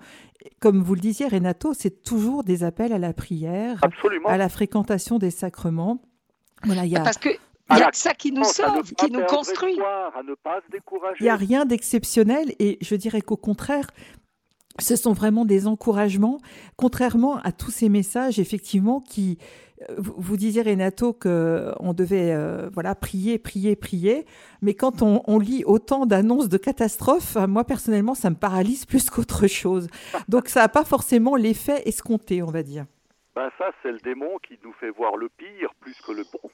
[0.60, 3.80] comme vous le disiez, Renato, c'est toujours des appels à la prière,
[4.26, 6.02] à la fréquentation des sacrements.
[6.64, 7.02] Voilà, y a...
[7.02, 7.30] Parce que
[7.70, 9.78] il y a que ça qui nous sauve, qui nous construit.
[11.20, 13.88] Il n'y a rien d'exceptionnel et je dirais qu'au contraire,
[14.80, 16.40] ce sont vraiment des encouragements,
[16.76, 19.38] contrairement à tous ces messages, effectivement, qui,
[19.82, 24.26] euh, vous disiez Renato que on devait euh, voilà prier, prier, prier,
[24.62, 29.48] mais quand on, lit autant d'annonces de catastrophes, moi personnellement, ça me paralyse plus qu'autre
[29.48, 29.88] chose.
[30.28, 32.86] Donc ça n'a pas forcément l'effet escompté, on va dire.
[33.36, 36.50] Ben ça, c'est le démon qui nous fait voir le pire plus que le bon,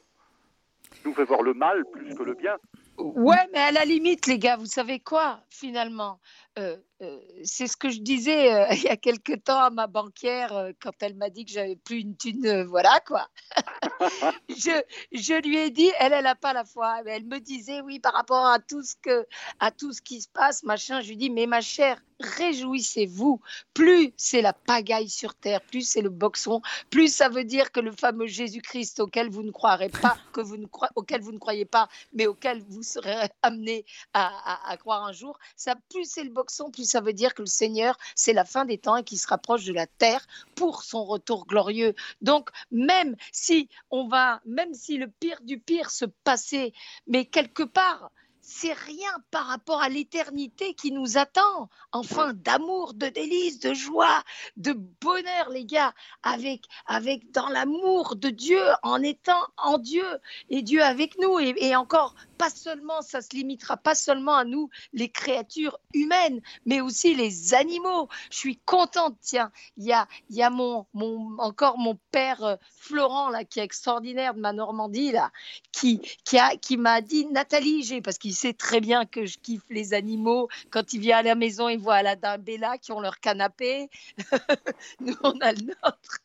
[1.05, 2.57] nous fait voir le mal plus que le bien.
[2.97, 6.19] Ouais, mais à la limite, les gars, vous savez quoi, finalement?
[6.59, 9.87] Euh, euh, c'est ce que je disais euh, il y a quelque temps à ma
[9.87, 13.27] banquière quand elle m'a dit que j'avais plus une thune, voilà quoi.
[14.49, 17.01] je, je, lui ai dit, elle, elle n'a pas la foi.
[17.07, 19.25] Elle me disait, oui, par rapport à tout ce que,
[19.59, 21.01] à tout ce qui se passe, machin.
[21.01, 23.41] Je lui dis, mais ma chère, réjouissez-vous.
[23.73, 27.79] Plus c'est la pagaille sur terre, plus c'est le boxon, plus ça veut dire que
[27.79, 31.65] le fameux Jésus-Christ auquel vous ne croirez pas, que vous ne auquel vous ne croyez
[31.65, 36.29] pas, mais auquel vous serez amené à, à, croire un jour, ça plus c'est le
[36.29, 39.19] boxon, plus ça veut dire que le Seigneur, c'est la fin des temps et qu'il
[39.19, 40.25] se rapproche de la terre
[40.56, 41.93] pour son retour glorieux.
[42.21, 46.73] Donc même si on va, même si le pire du pire se passait,
[47.08, 48.12] mais quelque part,
[48.45, 51.69] c'est rien par rapport à l'éternité qui nous attend.
[51.93, 54.21] Enfin, d'amour, de délices, de joie,
[54.58, 60.06] de bonheur, les gars, avec, avec dans l'amour de Dieu, en étant en Dieu
[60.49, 61.39] et Dieu avec nous.
[61.39, 66.82] Et, encore, pas seulement, ça se limitera pas seulement à nous, les créatures humaines, mais
[66.82, 68.10] aussi les animaux.
[68.32, 72.56] Je suis contente, tiens, il y a, y a mon, mon, encore mon père euh,
[72.75, 75.32] Florent, là, qui est extraordinaire de ma Normandie, là,
[75.71, 79.25] qui, qui, a, qui m'a dit, Nathalie, j'ai, parce qu'il il sait très bien que
[79.25, 80.49] je kiffe les animaux.
[80.69, 83.89] Quand il vient à la maison, il voit Aladdin Bella qui ont leur canapé.
[84.99, 86.19] Nous, on a le nôtre.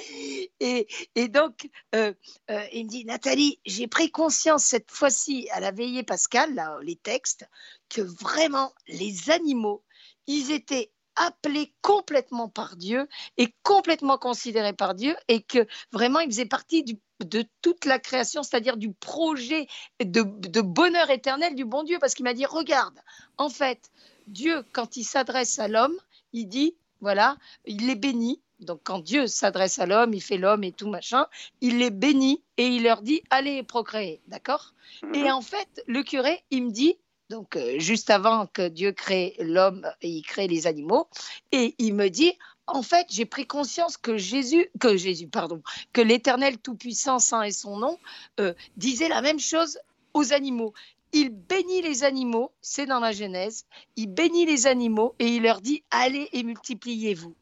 [0.60, 2.12] Et, donc, euh,
[2.50, 6.78] euh, il me dit, Nathalie, j'ai pris conscience cette fois-ci à la veillée Pascal, là,
[6.82, 7.46] les textes,
[7.88, 9.82] que vraiment les animaux,
[10.26, 16.30] ils étaient appelés complètement par Dieu et complètement considérés par Dieu et que vraiment ils
[16.30, 19.66] faisaient partie de toute la création, c'est-à-dire du projet
[20.02, 22.98] de, bonheur éternel du bon Dieu, parce qu'il m'a dit, regarde,
[23.36, 23.90] en fait,
[24.26, 25.96] Dieu, quand il s'adresse à l'homme,
[26.32, 27.36] il dit, voilà,
[27.66, 28.40] il les bénit.
[28.60, 31.26] Donc quand Dieu s'adresse à l'homme, il fait l'homme et tout machin,
[31.60, 34.74] il les bénit et il leur dit, allez procréer, d'accord?
[35.02, 35.14] Mhm.
[35.14, 36.96] Et en fait, le curé, il me dit,
[37.30, 41.08] donc euh, juste avant que Dieu crée l'homme et il crée les animaux,
[41.52, 42.32] et il me dit,
[42.66, 47.52] en fait, j'ai pris conscience que Jésus, que Jésus, pardon, que l'Éternel Tout-Puissant, Saint et
[47.52, 47.98] son nom,
[48.38, 49.78] euh, disait la même chose
[50.14, 50.72] aux animaux.
[51.12, 53.64] Il bénit les animaux, c'est dans la Genèse,
[53.96, 57.34] il bénit les animaux et il leur dit allez et multipliez-vous.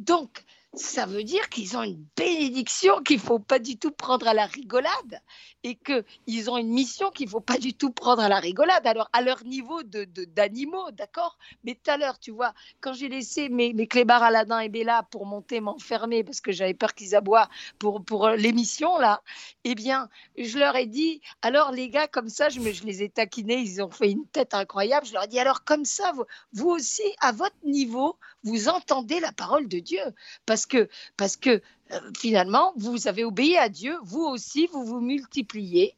[0.00, 4.28] Donc, ça veut dire qu'ils ont une bénédiction qu'il ne faut pas du tout prendre
[4.28, 5.20] à la rigolade
[5.64, 8.86] et qu'ils ont une mission qu'il ne faut pas du tout prendre à la rigolade.
[8.86, 11.36] Alors, à leur niveau d'animaux, de, d'accord?
[11.64, 15.02] Mais tout à l'heure, tu vois, quand j'ai laissé mes, mes clébards Aladin et Bella
[15.10, 19.22] pour monter, m'enfermer parce que j'avais peur qu'ils aboient pour, pour l'émission, là,
[19.64, 20.08] eh bien,
[20.38, 23.82] je leur ai dit, alors les gars, comme ça, je, je les ai taquinés, ils
[23.82, 25.04] ont fait une tête incroyable.
[25.04, 29.20] Je leur ai dit, alors comme ça, vous, vous aussi, à votre niveau, vous entendez
[29.20, 30.02] la parole de Dieu.
[30.46, 31.60] Parce que, parce que
[31.92, 35.96] euh, finalement, vous avez obéi à Dieu, vous aussi, vous vous multipliez.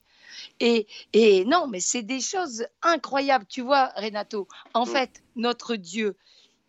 [0.61, 3.46] Et, et non, mais c'est des choses incroyables.
[3.48, 6.16] Tu vois, Renato, en fait, notre Dieu,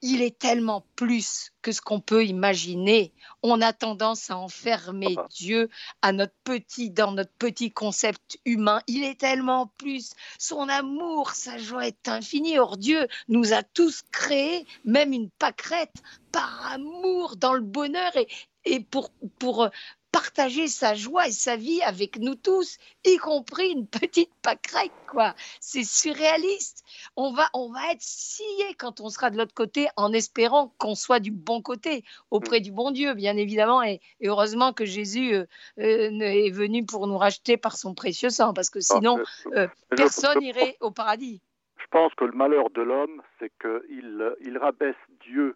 [0.04, 3.14] il est tellement plus que ce qu'on peut imaginer.
[3.42, 5.28] On a tendance à enfermer ah bah.
[5.32, 5.70] Dieu
[6.02, 8.82] à notre petit, dans notre petit concept humain.
[8.88, 10.12] Il est tellement plus.
[10.38, 12.60] Son amour, sa joie est infinie.
[12.60, 15.96] Or, Dieu nous a tous créés, même une pâquerette,
[16.34, 18.28] par amour, dans le bonheur et,
[18.66, 19.70] et pour, pour,
[20.14, 25.34] partager sa joie et sa vie avec nous tous, y compris une petite pâquerette, quoi.
[25.60, 26.86] C'est surréaliste.
[27.18, 30.94] On va, on va être scié quand on sera de l'autre côté en espérant qu'on
[30.94, 33.82] soit du bon côté, auprès du bon Dieu, bien évidemment.
[33.82, 35.46] Et, heureusement que Jésus euh,
[35.80, 39.20] euh, est venu pour nous racheter par son précieux sang, parce que sinon,
[39.54, 41.42] euh, personne n'irait au paradis.
[41.80, 44.96] Je pense que le malheur de l'homme, c'est qu'il il rabaisse
[45.26, 45.56] Dieu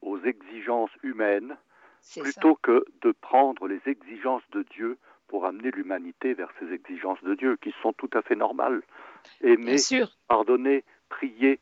[0.00, 1.56] aux exigences humaines
[2.20, 7.34] plutôt que de prendre les exigences de Dieu pour amener l'humanité vers ces exigences de
[7.34, 8.82] Dieu, qui sont tout à fait normales.
[9.42, 9.76] Aimer,
[10.28, 11.58] pardonner, prier,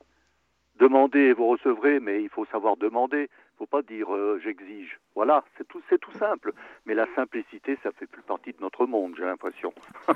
[0.76, 3.28] demander et vous recevrez, mais il faut savoir demander.
[3.28, 4.98] Il ne faut pas dire euh, j'exige.
[5.14, 6.52] Voilà, c'est tout, c'est tout simple.
[6.86, 9.72] Mais la simplicité, ça fait plus partie de notre monde, j'ai l'impression.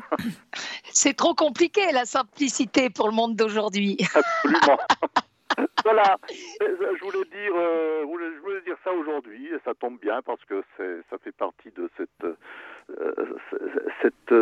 [0.84, 3.96] c'est trop compliqué la simplicité pour le monde d'aujourd'hui.
[4.14, 4.78] Absolument.
[5.84, 6.16] voilà,
[6.60, 10.62] je voulais dire, euh, je voulais dire ça aujourd'hui et ça tombe bien parce que
[10.78, 12.26] ça fait partie de cette
[14.02, 14.34] cette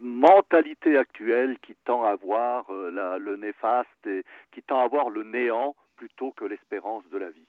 [0.00, 5.74] mentalité actuelle qui tend à voir le néfaste et qui tend à voir le néant
[5.96, 7.46] plutôt que l'espérance de la vie.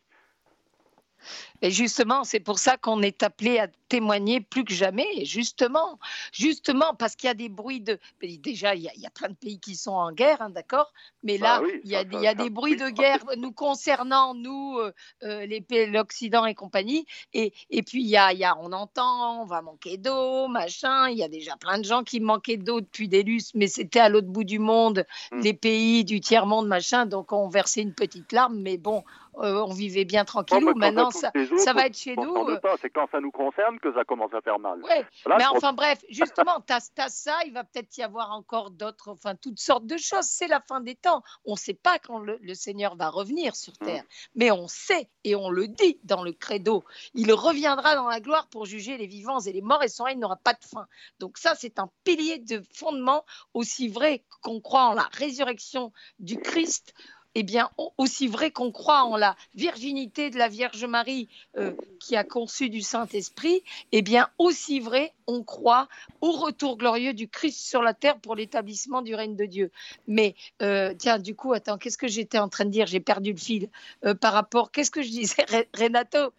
[1.62, 5.24] Et justement, c'est pour ça qu'on est appelé à témoigner plus que jamais.
[5.24, 6.00] Justement,
[6.32, 8.00] justement, parce qu'il y a des bruits de.
[8.22, 10.92] Déjà, il y, a, plein de pays qui sont en guerre, hein, d'accord?
[11.22, 14.92] Mais là, bah il y a, des bruits de guerre nous concernant, nous, euh,
[15.24, 17.06] euh, les pays, l'Occident et compagnie.
[17.34, 20.48] Et, et puis, il y, a, il y a, on entend, on va manquer d'eau,
[20.48, 21.10] machin.
[21.10, 24.00] Il y a déjà plein de gens qui manquaient d'eau depuis des lustres, mais c'était
[24.00, 25.42] à l'autre bout du monde, hmm.
[25.42, 27.06] les pays du tiers-monde, machin.
[27.06, 28.60] Donc, on versait une petite larme.
[28.60, 29.04] Mais bon,
[29.40, 30.74] euh, on vivait bien tranquillou.
[30.76, 32.36] Maintenant, ça, ça, va être chez nous.
[32.36, 32.60] Euh.
[32.82, 34.82] C'est quand ça nous concerne que ça commence à faire mal.
[34.84, 39.10] Ouais, mais enfin bref, justement, tu as, ça, il va peut-être y avoir encore d'autres,
[39.10, 40.26] enfin toutes sortes de choses.
[40.26, 41.24] C'est la fin des temps.
[41.46, 43.86] On ne sait pas quand le, Seigneur va revenir sur mm.
[43.86, 44.04] terre,
[44.36, 46.84] mais on sait et on le dit dans le credo.
[47.14, 50.20] Il reviendra dans la gloire pour juger les vivants et les morts et son règne
[50.20, 50.88] n'aura pas de fin.
[51.20, 56.38] Donc ça, c'est un pilier de fondement aussi vrai qu'on croit en la résurrection du
[56.38, 56.94] Christ
[57.36, 62.16] eh bien, aussi vrai qu'on croit en la virginité de la Vierge Marie euh, qui
[62.16, 65.88] a conçu du Saint-Esprit, eh bien, aussi vrai on croit
[66.22, 69.72] au retour glorieux du Christ sur la terre pour l'établissement du règne de Dieu.
[70.08, 72.88] Mais, euh, tiens, du coup, attends, qu'est-ce que j'étais en train de dire?
[72.88, 73.70] J'ai perdu le fil.
[74.06, 74.72] Euh, par rapport.
[74.72, 75.46] Qu'est-ce que je disais,
[75.78, 76.34] Renato?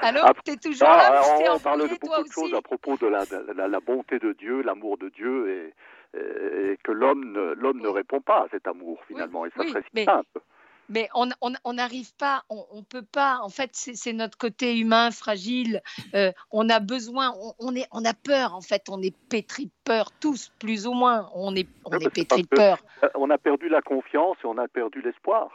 [0.00, 0.20] Allô?
[0.22, 1.22] Ah, Tu es toujours là?
[1.22, 4.98] ah, On parle de beaucoup de choses à propos de la, bonté de Dieu, l'amour
[4.98, 5.74] de Dieu et
[6.14, 9.44] et que l'homme ne, l'homme ne répond pas à cet amour finalement.
[9.46, 10.40] et ça très mais, simple.
[10.88, 13.40] Mais on n'arrive pas, on ne peut pas.
[13.42, 15.82] En fait, c'est notre côté humain fragile.
[16.14, 18.54] Euh, on a besoin, on, est, on a peur.
[18.54, 21.28] En fait, on est pétri de peur tous, plus ou moins.
[21.34, 22.78] On est, on est pétri de peur.
[23.14, 25.50] On a perdu la confiance et on a perdu l'espoir.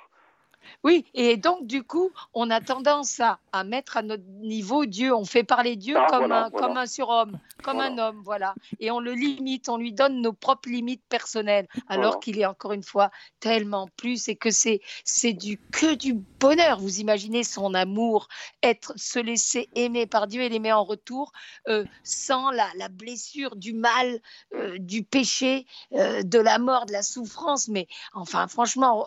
[0.83, 5.13] Oui, et donc du coup, on a tendance à, à, mettre à notre niveau Dieu,
[5.13, 8.53] on fait parler Dieu ah, comme, un, comme un surhomme, comme un homme, voilà.
[8.79, 12.73] Et on le limite, on lui donne nos propres limites personnelles, alors qu'il est encore
[12.73, 16.79] une fois tellement plus et que c'est c'est du que du bonheur.
[16.79, 18.27] Vous imaginez son amour,
[18.61, 21.31] être se laisser aimer par Dieu et l'aimer en retour,
[21.67, 24.19] euh, sans la, la, blessure du mal,
[24.53, 27.67] euh, du péché, euh, de la mort, de la souffrance.
[27.67, 29.03] Mais enfin, franchement,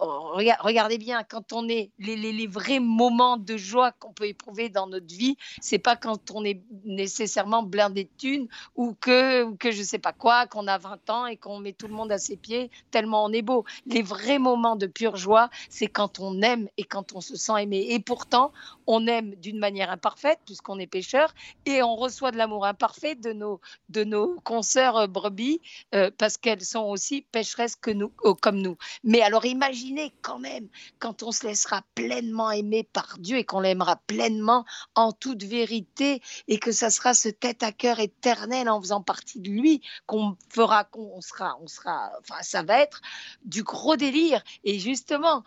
[0.60, 5.06] regardez bien quand on est les, vrais moments de joie qu'on peut éprouver dans notre
[5.14, 9.82] vie, c'est pas quand on est nécessairement blindé de thunes ou que, ou que je
[9.82, 12.36] sais pas quoi, qu'on a 20 ans et qu'on met tout le monde à ses
[12.36, 13.64] pieds tellement on est beau.
[13.86, 17.62] Les vrais moments de pure joie, c'est quand on aime et quand on se sent
[17.62, 17.86] aimé.
[17.90, 18.52] Et pourtant,
[18.86, 21.34] on aime d'une manière imparfaite puisqu'on est pécheur
[21.64, 25.60] et on reçoit de l'amour imparfait de nos, de nos consoeurs euh, brebis
[25.94, 28.76] euh, parce qu'elles sont aussi pécheresses que nous, euh, comme nous.
[29.04, 30.68] Mais alors imaginez quand même
[30.98, 34.64] quand on se laissera pleinement aimer par Dieu et qu'on l'aimera pleinement
[34.94, 39.40] en toute vérité et que ça sera ce tête à cœur éternel en faisant partie
[39.40, 43.00] de lui qu'on fera, qu'on sera, on sera, enfin ça va être
[43.44, 45.44] du gros délire et justement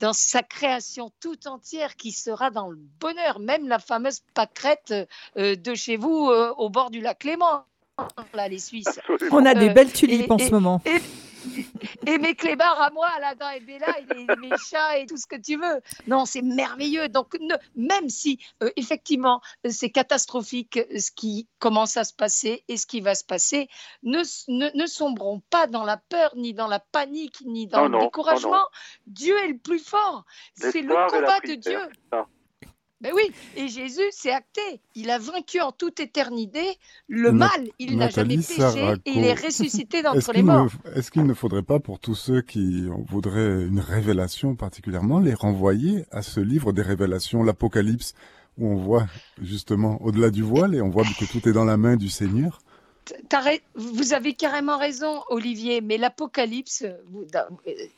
[0.00, 4.94] dans sa création tout entière qui sera dans le bonheur, même la fameuse pâquerette
[5.36, 7.64] euh, de chez vous euh, au bord du lac Léman.
[8.34, 9.00] Là, les Suisses.
[9.30, 10.82] On a des belles tulipes en ce moment.
[10.84, 11.00] Et,
[12.20, 15.56] mes clébards à moi, là, dans Bella, et mes chats et tout ce que tu
[15.56, 15.80] veux.
[16.06, 17.08] Non, c'est merveilleux.
[17.08, 17.36] Donc,
[17.76, 23.00] même si, euh, effectivement, c'est catastrophique ce qui commence à se passer et ce qui
[23.00, 23.68] va se passer,
[24.02, 28.64] ne, ne, sombrons pas dans la peur, ni dans la panique, ni dans le découragement.
[29.06, 30.24] Dieu est le plus fort.
[30.54, 31.78] C'est le combat de Dieu.
[33.04, 34.62] Ben oui, et Jésus, c'est acté.
[34.94, 36.62] Il a vaincu en toute éternité
[37.06, 37.68] le mal.
[37.78, 40.70] Il n'a jamais péché et il est ressuscité d'entre les morts.
[40.94, 46.06] Est-ce qu'il ne faudrait pas, pour tous ceux qui voudraient une révélation particulièrement, les renvoyer
[46.12, 48.14] à ce livre des révélations, l'Apocalypse,
[48.56, 49.06] où on voit
[49.42, 52.60] justement au-delà du voile et on voit que tout est dans la main du Seigneur?
[53.74, 56.84] Vous avez carrément raison, Olivier, mais l'Apocalypse,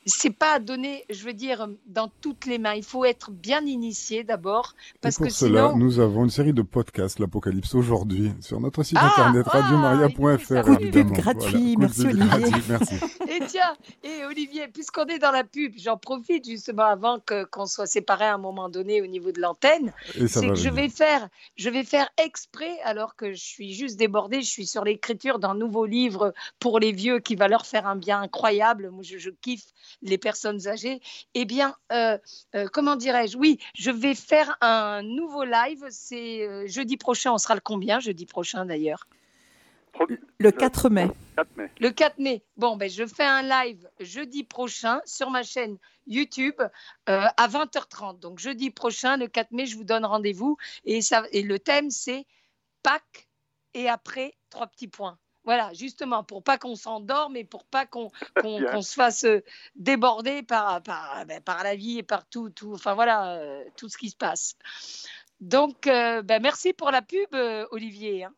[0.05, 2.73] c'est pas à donner, je veux dire, dans toutes les mains.
[2.73, 6.61] Il faut être bien initié d'abord, parce pour que cela, nous avons une série de
[6.61, 10.63] podcasts, l'Apocalypse aujourd'hui, sur notre site ah, internet ah, radiomaria.fr.
[10.63, 12.51] Coup de pub gratuit, merci Olivier.
[12.69, 12.95] merci.
[13.29, 17.65] Et tiens, et Olivier, puisqu'on est dans la pub, j'en profite justement avant que qu'on
[17.65, 19.93] soit séparés à un moment donné au niveau de l'antenne,
[20.27, 24.41] c'est que je vais faire, je vais faire exprès, alors que je suis juste débordée,
[24.41, 27.85] je suis sur les l'écriture d'un nouveau livre pour les vieux qui va leur faire
[27.85, 28.89] un bien incroyable.
[28.89, 29.67] Moi, je, kiffe
[30.01, 30.99] les personnes âgées.
[31.35, 32.17] Eh bien, euh,
[32.55, 33.37] euh, comment dirais-je?
[33.37, 35.85] Oui, je vais faire un nouveau live.
[35.91, 37.31] C'est euh, jeudi prochain.
[37.31, 39.07] On sera le combien jeudi prochain d'ailleurs?
[40.39, 41.07] Le 4 mai.
[41.79, 42.43] Le 4 mai.
[42.55, 45.77] Bon, ben, je fais un live jeudi prochain sur ma chaîne
[46.07, 46.59] YouTube
[47.05, 48.19] à 20h30.
[48.19, 50.57] Donc, jeudi prochain, le 4 mai, je vous donne rendez-vous.
[50.85, 52.25] Et, ça, et le thème, c'est
[52.83, 53.26] Pâques
[53.77, 55.17] et après, trois petits points.
[55.45, 58.09] Voilà, justement, pour pas qu'on s'endorme et pour pas qu'on
[58.81, 59.41] se fasse euh,
[59.75, 63.87] déborder par, par, ben, par, la vie et par tout, tout, enfin voilà, euh, tout
[63.87, 64.57] ce qui se passe.
[65.39, 67.33] Donc, euh, ben, merci pour la pub,
[67.71, 68.25] Olivier.
[68.25, 68.33] Hein.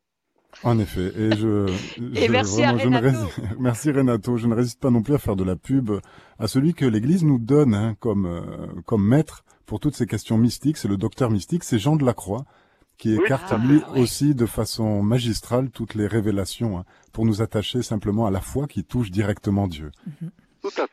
[0.64, 1.68] En effet, et je,
[2.16, 3.30] et merci à Renato.
[3.60, 4.36] merci Renato.
[4.36, 5.92] Je ne résiste pas non plus à faire de la pub
[6.38, 10.78] à celui que l'Église nous donne hein, comme comme maître pour toutes ces questions mystiques.
[10.78, 12.46] C'est le docteur mystique, c'est Jean de la Croix
[13.00, 17.82] qui écarte lui ah, aussi de façon magistrale toutes les révélations hein, pour nous attacher
[17.82, 19.92] simplement à la foi qui touche directement Dieu.
[20.06, 20.30] Mhm.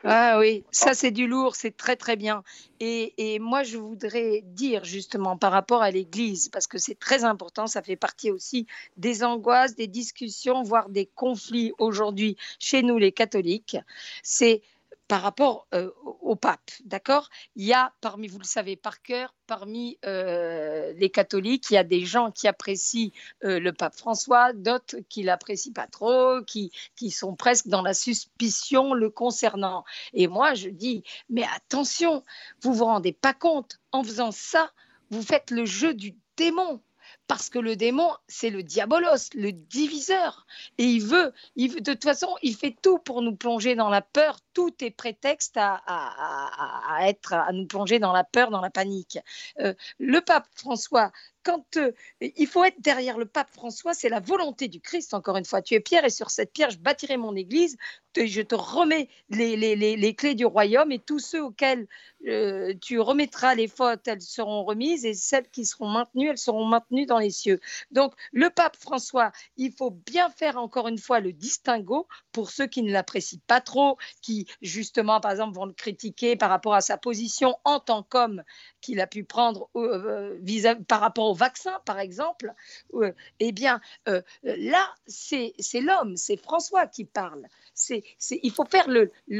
[0.05, 2.43] Ah oui, ça c'est du lourd, c'est très très bien.
[2.79, 7.25] Et, et, moi je voudrais dire justement par rapport à l'Église, parce que c'est très
[7.25, 12.97] important, ça fait partie aussi des angoisses, des discussions, voire des conflits aujourd'hui chez nous
[12.97, 13.75] les catholiques,
[14.23, 14.61] c'est
[15.07, 15.89] par rapport euh,
[16.21, 17.29] au pape, d'accord?
[17.55, 21.77] Il y a, parmi, vous le savez par cœur, parmi euh, les catholiques, il y
[21.77, 23.11] a des gens qui apprécient
[23.45, 27.93] euh, le pape François, d'autres qui l'apprécient pas trop, qui, qui sont presque dans la
[27.93, 29.85] suspicion le concernant.
[30.13, 32.23] Et moi, je dis, mais attention,
[32.61, 34.71] vous vous rendez pas compte, en faisant ça,
[35.09, 36.81] vous faites le jeu du démon
[37.27, 40.47] parce que le démon, c'est le diabolos, le diviseur.
[40.77, 44.01] Et il veut, il de toute façon, il fait tout pour nous plonger dans la
[44.01, 44.39] peur.
[44.53, 49.19] Tout est prétexte à, être, à nous plonger dans la peur, dans la panique.
[49.59, 51.11] Euh, le pape François,
[51.43, 55.37] quand euh, il faut être derrière le pape François, c'est la volonté du Christ, encore
[55.37, 55.61] une fois.
[55.61, 57.77] Tu es pierre et sur cette pierre, je bâtirai mon église.
[58.25, 61.87] Je te remets les, les, clés du royaume et tous ceux auxquels
[62.27, 66.65] euh, tu remettras les fautes, elles seront remises et celles qui seront maintenues, elles seront
[66.65, 67.59] maintenues dans les cieux.
[67.91, 72.67] Donc, le pape François, il faut bien faire encore une fois le distinguo pour ceux
[72.67, 76.81] qui ne l'apprécient pas trop, qui justement, par exemple, vont le critiquer par rapport à
[76.81, 78.43] sa position en tant qu'homme
[78.81, 80.39] qu'il a pu prendre euh,
[80.87, 82.53] par rapport au vaccin, par exemple,
[82.93, 87.47] euh, eh bien, euh, là, c'est l'homme, c'est François qui parle.
[87.73, 88.87] C'est il faut faire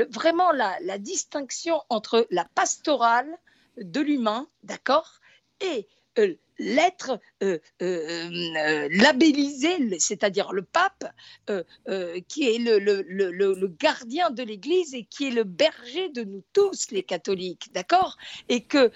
[0.09, 3.37] vraiment la, la, distinction entre la pastorale
[3.77, 5.19] de l'humain, d'accord,
[5.61, 5.87] et
[6.59, 11.13] l'être euh, euh, euh, labellisé, c'est-à-dire le pape,
[12.27, 17.03] qui est le, gardien de l'Église et qui est le berger de nous tous, les
[17.03, 18.17] catholiques, d'accord
[18.49, 18.91] Et que,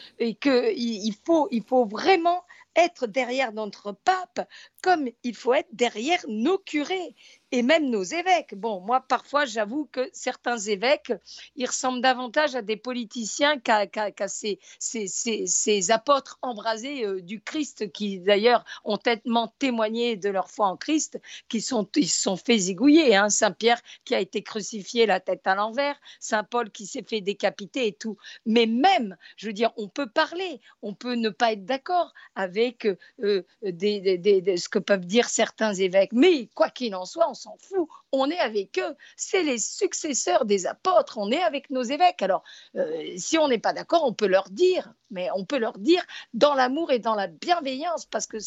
[1.25, 2.43] faut vraiment
[2.75, 4.47] être derrière notre pape
[4.81, 7.15] comme il faut être derrière nos curés
[7.51, 8.55] et même nos évêques.
[8.55, 11.13] Bon, moi, parfois, j'avoue que certains évêques,
[11.55, 13.87] ils ressemblent davantage à des politiciens qu'à
[14.27, 20.77] ces, apôtres embrasés euh, du Christ, qui d'ailleurs ont tellement témoigné de leur foi en
[20.77, 23.15] Christ, qu'ils sont, ils sont fait zigouiller.
[23.15, 23.29] Hein.
[23.29, 27.93] Saint-Pierre qui a été crucifié la tête à l'envers, Saint-Paul qui s'est fait décapiter et
[27.93, 28.17] tout.
[28.45, 32.87] Mais même, je veux dire, on peut parler, on peut ne pas être d'accord avec
[33.23, 36.13] euh, ce que peuvent dire certains évêques.
[36.13, 37.87] Mais quoi qu'il en soit, on s'en fout.
[38.11, 38.95] On est avec eux.
[39.15, 41.17] C'est les successeurs des apôtres.
[41.17, 42.21] On est avec nos évêques.
[42.21, 42.43] Alors,
[42.75, 46.03] euh, si on n'est pas d'accord, on peut leur dire, mais on peut leur dire
[46.33, 48.37] dans l'amour et dans la bienveillance, parce que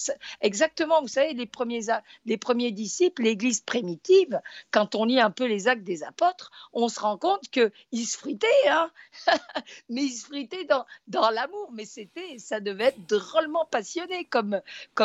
[0.40, 1.82] exactement, vous savez, les premiers,
[2.24, 4.40] les premiers disciples, l'Église primitive,
[4.70, 8.16] quand on lit un peu les actes des apôtres, on se rend compte qu'ils se
[8.16, 8.90] fritaient, hein
[9.88, 11.70] mais ils se fritaient dans, l'amour.
[11.72, 14.61] Mais c'était, ça devait être drôlement passionné comme,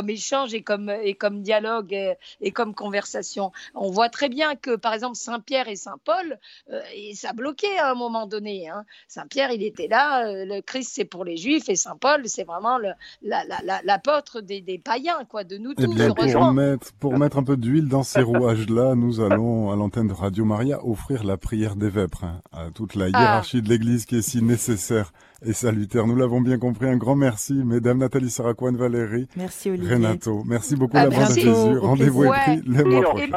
[0.08, 1.94] échange et comme dialogue
[2.42, 3.52] et, comme conversation.
[3.82, 6.38] On voit très bien que, par exemple, Saint-Pierre et Saint-Paul,
[6.70, 6.82] euh,
[7.14, 8.68] ça bloquait à un moment donné.
[8.68, 8.84] Hein.
[9.08, 12.78] Saint-Pierre, il était là, euh, le Christ, c'est pour les Juifs, et Saint-Paul, c'est vraiment
[13.22, 15.96] l'apôtre des, des, païens, quoi, de nous eh tous.
[16.34, 20.14] pour, mettre, pour mettre un peu d'huile dans ces rouages-là, nous allons, à l'antenne de
[20.14, 23.20] Radio Maria, offrir la prière des vêpres hein, à toute la ah.
[23.20, 25.14] hiérarchie de l'Église qui est si nécessaire
[25.46, 26.06] et salutaire.
[26.06, 26.88] Nous l'avons bien compris.
[26.88, 29.96] Un grand merci, mesdames Nathalie Saracoine, Valérie, merci Olivier.
[29.96, 30.44] Renato.
[30.46, 31.78] Merci beaucoup, la bande Jésus.
[31.78, 33.28] Rendez-vous est pris le mois prochain.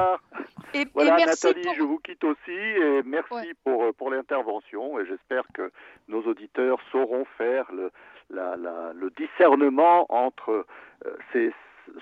[0.75, 5.70] Et, voilà, Nathalie, je vous quitte aussi et merci pour, pour l'intervention et j'espère que
[6.09, 7.91] nos auditeurs sauront faire le,
[8.31, 10.66] la, la, le discernement entre
[11.07, 11.51] euh,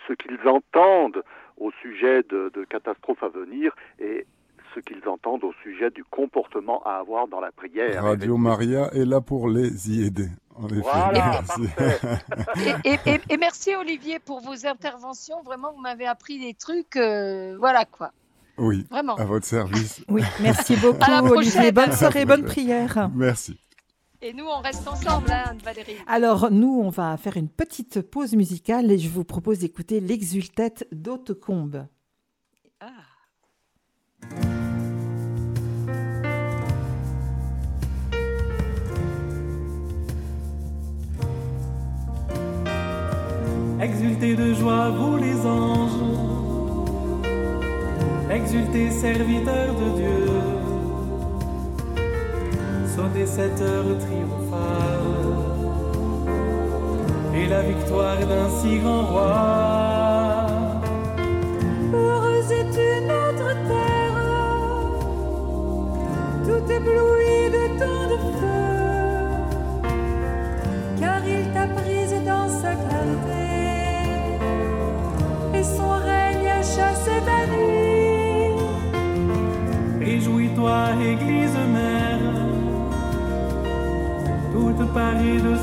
[0.07, 1.23] ce qu'ils entendent
[1.57, 4.27] au sujet de, de catastrophes à venir et
[4.75, 8.03] ce qu'ils entendent au sujet du comportement à avoir dans la prière.
[8.03, 10.29] Radio Maria est là pour les y aider.
[10.57, 11.41] Voilà,
[12.85, 15.43] et, et, et, merci Olivier pour vos interventions.
[15.43, 16.97] Vraiment, vous m'avez appris des trucs.
[16.97, 18.11] Euh, voilà quoi.
[18.61, 19.16] Oui, Vraiment.
[19.16, 20.02] à votre service.
[20.08, 21.72] Oui, merci beaucoup Olivier.
[21.72, 23.11] Bonne soirée, bonne prière.
[23.14, 23.58] Merci.
[24.22, 25.96] Et nous, on reste ensemble, hein, Valérie.
[26.06, 30.86] Alors, nous, on va faire une petite pause musicale et je vous propose d'écouter l'Exultette
[30.92, 31.86] d'Hautecombe.
[32.80, 32.90] Ah.
[43.80, 46.09] Exultez de joie, vous les anges,
[48.33, 50.28] Exultez, serviteurs de Dieu,
[52.95, 55.11] sonnez cette heure triomphale,
[57.35, 60.47] et la victoire d'un si grand roi.
[61.93, 64.22] Heureuse est notre terre,
[66.45, 68.49] tout éblouie de tant de feu,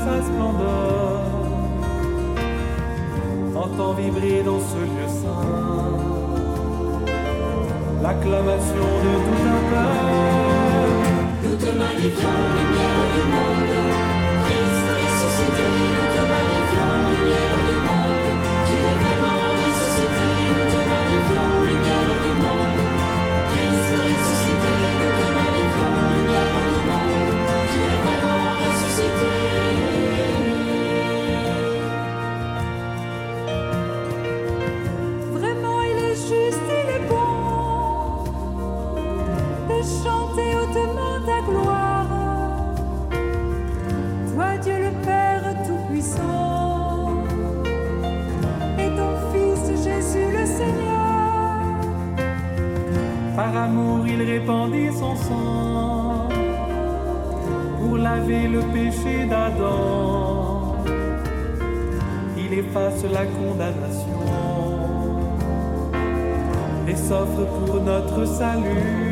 [0.04, 1.20] parée de sa splendeur.
[3.54, 5.98] Entends vibrer dans ce lieu saint
[8.02, 11.08] l'acclamation de tout un peuple.
[11.44, 13.74] Nous te magnifions, lumière du monde.
[14.44, 18.26] Christ ressuscité, nous te magnifions, lumière du monde.
[18.66, 22.27] Tu es vraiment ressuscité, nous te magnifions, lumière du monde.
[57.78, 60.76] Pour laver le péché d'Adam.
[62.36, 64.20] Il efface la condamnation
[66.88, 69.07] et s'offre pour notre salut.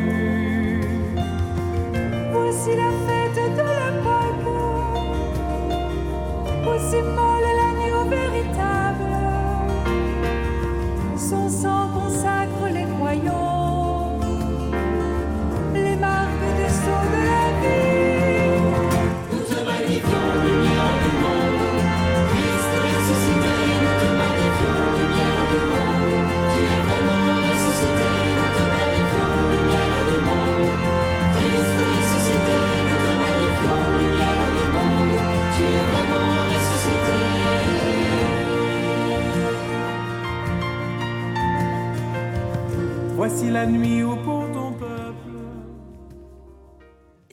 [43.47, 43.96] Voici la nuit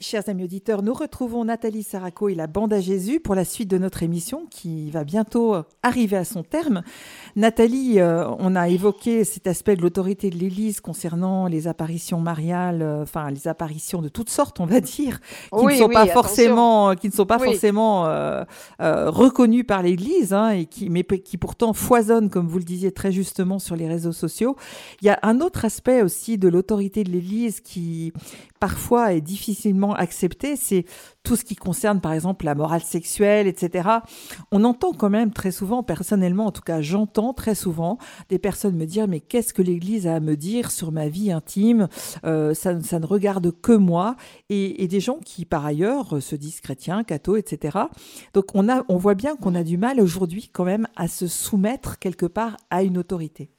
[0.07, 3.71] Chers amis auditeurs, nous retrouvons Nathalie Saraco et la bande à Jésus pour la suite
[3.71, 6.83] de notre émission qui va bientôt arriver à son terme.
[7.35, 12.83] Nathalie, euh, on a évoqué cet aspect de l'autorité de l'Église concernant les apparitions mariales,
[12.83, 15.95] euh, enfin les apparitions de toutes sortes, on va dire, qui Oui, ne sont oui,
[15.95, 17.47] pas forcément, qui ne sont pas Oui.
[17.47, 18.43] forcément euh,
[18.81, 22.91] euh, reconnues par l'Église, hein, et qui, mais qui pourtant foisonnent, comme vous le disiez
[22.91, 24.55] très justement, sur les réseaux sociaux.
[25.01, 28.13] Il y a un autre aspect aussi de l'autorité de l'Église qui
[28.65, 30.85] parfois est difficilement accepté, c'est
[31.21, 33.87] tout ce qui concerne par exemple la morale sexuelle, etc.
[34.51, 37.99] On entend quand même très souvent, personnellement en tout cas j'entends très souvent
[38.29, 41.31] des personnes me dire mais qu'est-ce que l'Église a à me dire sur ma vie
[41.31, 41.89] intime?
[42.25, 44.15] Euh, ça, ne regarde que moi
[44.49, 47.77] et, et des gens qui par ailleurs se disent chrétiens, cathos, etc.
[48.33, 51.27] Donc on, a, on voit bien qu'on a du mal aujourd'hui quand même à se
[51.27, 53.51] soumettre quelque part à une autorité.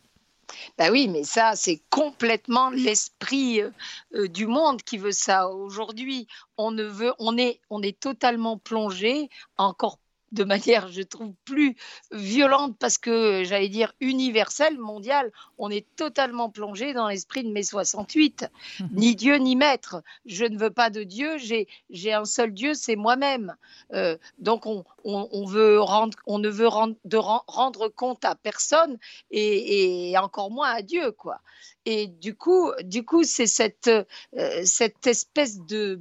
[0.79, 3.71] Ben oui, mais ça, c'est complètement l'esprit euh,
[4.15, 5.49] euh, du monde qui veut ça.
[5.49, 9.99] Aujourd'hui, on ne veut, on est, on est totalement plongé encore
[10.37, 11.77] de manière, je trouve, plus
[12.13, 17.63] violente parce que, j'allais dire, universelle, mondiale, on est totalement plongé dans l'esprit de mai
[17.63, 18.47] 68.
[18.93, 20.03] Ni Dieu, ni maître.
[20.27, 23.57] Je ne veux pas de Dieu, j'ai un seul Dieu, c'est moi-même.
[23.93, 28.25] Euh, donc, on, on, on veut rendre, on ne veut rendre, de ren- rendre compte
[28.25, 28.99] à personne
[29.31, 31.41] et, et encore moins à Dieu, quoi.
[31.87, 36.01] Et du coup, du coup, c'est cette, euh, cette espèce de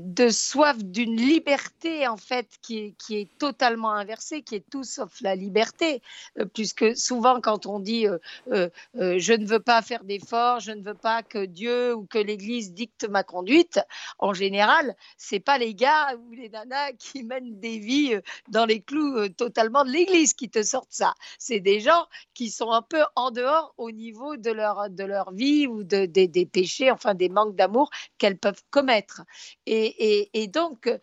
[0.00, 4.84] de soif d'une liberté en fait qui est, qui est totalement inversée, qui est tout
[4.84, 6.02] sauf la liberté,
[6.38, 8.18] Euh, puisque souvent quand on dit euh,
[8.52, 12.18] euh, je ne veux pas faire d'efforts, je ne veux pas que Dieu ou que
[12.18, 13.80] l'Église dicte ma conduite,
[14.18, 18.14] en général, c'est pas les gars ou les nanas qui mènent des vies
[18.48, 21.14] dans les clous totalement de l'Église qui te sortent ça.
[21.38, 25.32] C'est des gens qui sont un peu en dehors au niveau de leur, de leur
[25.32, 29.22] vie ou de, des- des péchés, enfin des manques d'amour qu'elles peuvent commettre.
[29.66, 30.98] Et, et- donc, euh,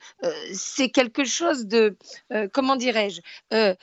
[0.54, 1.98] c'est quelque chose de,
[2.32, 3.22] euh, comment dirais-je,
[3.54, 3.76] euh,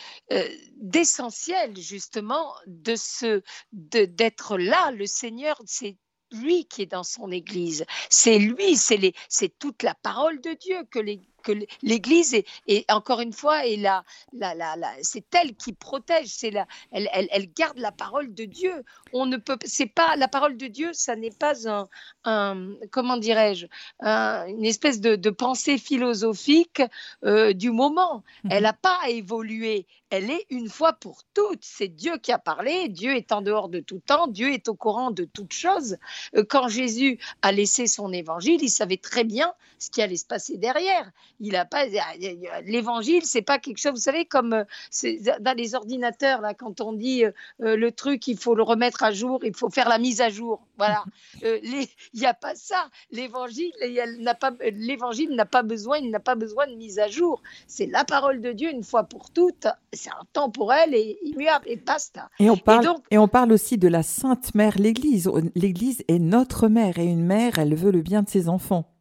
[0.76, 3.42] d'essentiel justement de ce,
[3.72, 4.90] d'être là.
[4.92, 5.96] Le Seigneur, c'est
[6.32, 7.84] lui qui est dans son Église.
[8.10, 13.20] C'est lui, c'est toute la parole de Dieu que les que l'Église est, est, encore
[13.20, 17.28] une fois est la, la, la, la- c'est elle qui protège, c'est la, elle, elle,
[17.30, 18.84] elle garde la parole de Dieu.
[19.12, 21.88] On ne peut, c'est pas la parole de Dieu, ça n'est pas un,
[22.24, 23.66] un comment dirais-je,
[24.00, 26.82] un- une espèce de, de pensée philosophique
[27.24, 28.24] euh, du moment.
[28.44, 28.50] Mhm.
[28.52, 29.86] Elle n'a pas évolué.
[30.10, 31.64] Elle est une fois pour toutes.
[31.64, 32.88] C'est Dieu qui a parlé.
[32.88, 34.26] Dieu est en dehors de tout temps.
[34.28, 35.96] Dieu est au courant de toutes choses.
[36.36, 40.26] Euh, Quand Jésus a laissé son évangile, il savait très bien ce qui allait se
[40.26, 41.10] passer derrière.
[41.40, 41.84] Il a pas
[42.64, 43.92] l'évangile, c'est pas quelque chose.
[43.92, 44.64] Vous savez comme euh,
[45.40, 47.32] dans les ordinateurs là, quand on dit euh,
[47.62, 50.28] euh, le truc, il faut le remettre à jour, il faut faire la mise à
[50.28, 50.66] jour.
[50.78, 51.04] Voilà.
[51.42, 52.88] Il n'y a pas ça.
[53.10, 57.08] L'évangile, il n'a pas l'évangile n'a pas besoin, il n'a pas besoin de mise à
[57.08, 57.42] jour.
[57.66, 59.66] C'est la parole de Dieu une fois pour toutes.
[59.92, 62.28] C'est intemporel et immuable et basta.
[62.38, 65.30] Et on parle, et, donc- on parle aussi de la Sainte Mère, l'Église.
[65.54, 68.95] L'Église est notre mère et une mère, elle veut le bien de ses enfants.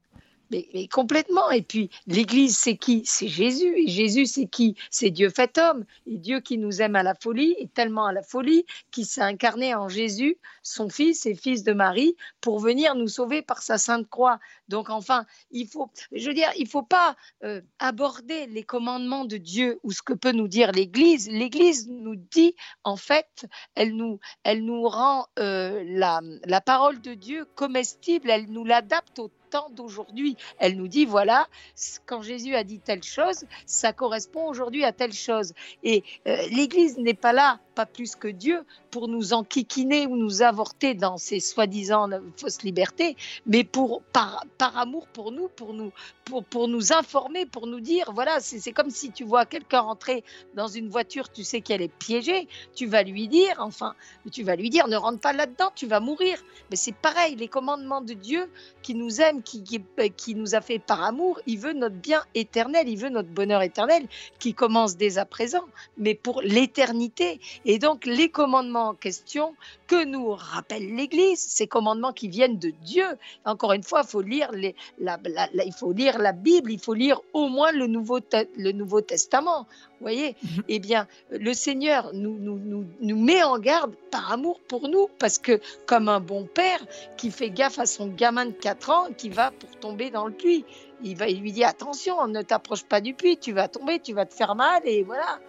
[0.51, 1.49] Mais, complètement.
[1.51, 3.03] Et puis, l'Église, c'est qui?
[3.05, 3.73] C'est Jésus.
[3.77, 4.75] Et Jésus, c'est qui?
[4.89, 5.85] C'est Dieu fait homme.
[6.07, 9.21] Et Dieu qui nous aime à la folie, et tellement à la folie, qui s'est
[9.21, 13.77] incarné en Jésus, son fils et fils de Marie, pour venir nous sauver par sa
[13.77, 14.39] sainte croix.
[14.67, 19.37] Donc, enfin, il faut, je veux dire, il faut pas euh, aborder les commandements de
[19.37, 21.29] Dieu ou ce que peut nous dire l'Église.
[21.29, 27.13] L'Église nous dit, en fait, elle nous, elle nous rend euh, la, la parole de
[27.13, 29.29] Dieu comestible, elle nous l'adapte au
[29.71, 30.37] d'aujourd'hui.
[30.59, 31.47] Elle nous dit, voilà,
[32.05, 35.53] quand Jésus a dit telle chose, ça correspond aujourd'hui à telle chose.
[35.83, 40.41] Et euh, l'Église n'est pas là, pas plus que Dieu, pour nous enquiquiner ou nous
[40.41, 45.91] avorter dans ces soi-disant fausses libertés, mais pour, par, par amour pour nous, pour nous,
[46.23, 50.23] pour, pour nous informer, pour nous dire, voilà, c'est comme si tu vois quelqu'un rentrer
[50.55, 53.95] dans une voiture, tu sais qu'elle est piégée, tu vas lui dire, enfin,
[54.31, 56.37] tu vas lui dire, ne rentre pas là-dedans, tu vas mourir.
[56.69, 58.49] Mais c'est pareil, les commandements de Dieu
[58.81, 59.81] qui nous aime, qui, qui,
[60.17, 63.61] qui nous a fait par amour, il veut notre bien éternel, il veut notre bonheur
[63.61, 64.05] éternel
[64.39, 65.63] qui commence dès à présent,
[65.97, 67.39] mais pour l'éternité.
[67.65, 69.55] Et donc les commandements en question
[69.87, 73.05] que nous rappelle l'Église, ces commandements qui viennent de Dieu.
[73.45, 76.71] Encore une fois, il faut lire les, la, la- la- il faut lire la Bible,
[76.71, 79.67] il faut lire au moins le Nouveau, Te- le Nouveau Testament.
[79.99, 80.35] Vous voyez?
[80.67, 85.07] Eh bien, le Seigneur nous, nous, nous, nous met en garde par amour pour nous,
[85.19, 86.79] parce que comme un bon père
[87.15, 90.33] qui fait gaffe à son gamin de 4 ans qui va pour tomber dans le
[90.33, 90.65] puits,
[91.03, 94.13] il, va, il lui dit attention, ne t'approche pas du puits, tu vas tomber, tu
[94.13, 95.39] vas te faire mal, et voilà.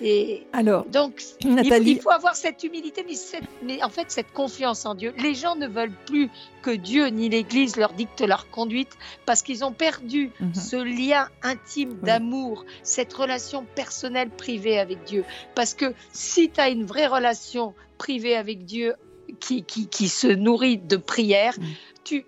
[0.00, 3.88] Et Alors, donc, il faut, Nathalie, il faut avoir cette humilité, mais, cette- mais en
[3.88, 5.12] fait, cette confiance en Dieu.
[5.18, 6.30] Les gens ne veulent plus
[6.62, 8.92] que Dieu ni l'Église leur dictent leur conduite
[9.26, 10.54] parce qu'ils ont perdu Mhm.
[10.54, 15.24] ce lien intime d'amour, cette relation personnelle privée avec Dieu.
[15.56, 18.94] Parce que si tu as une vraie relation privée avec Dieu
[19.40, 21.66] qui, qui, qui se nourrit de prière, Mhm.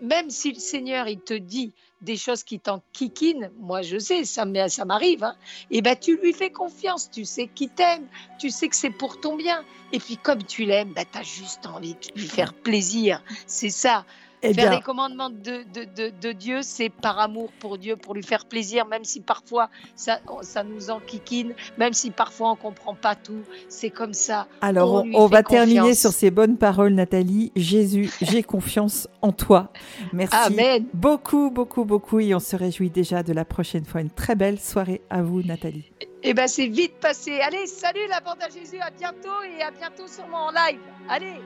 [0.01, 4.45] Même si le Seigneur il te dit des choses qui t'enquiquinent, moi je sais, ça
[4.47, 5.37] m'arrive, hein,
[5.71, 8.07] et ben tu lui fais confiance, tu sais qu'il t'aime,
[8.39, 9.65] tu sais que c'est pour ton bien.
[9.93, 13.23] Et puis comme tu l'aimes, ben, tu as juste envie de lui faire plaisir.
[13.47, 14.05] C'est ça.
[14.43, 17.97] Eh Faire bien, les commandements de, de, de, de Dieu, c'est par amour pour Dieu,
[17.97, 22.57] pour lui faire plaisir, même si parfois ça, ça nous enquiquine, même si parfois on
[22.57, 23.43] comprend pas tout.
[23.69, 24.47] C'est comme ça.
[24.61, 27.53] alors on va terminer sur ces bonnes paroles, Nathalie.
[27.57, 29.73] Jésus, j'ai confiance en toi.
[30.13, 30.87] Merci Amen.
[30.95, 32.21] beaucoup, beaucoup, beaucoup.
[32.21, 34.01] Et on se réjouit déjà de la prochaine fois.
[34.01, 35.91] Une très belle soirée à vous, Nathalie.
[36.23, 37.41] Et ben c'est vite passé.
[37.41, 40.81] Allez, salut la bande à Jésus, à bientôt et à bientôt sûrement en live.
[41.09, 41.41] Allez.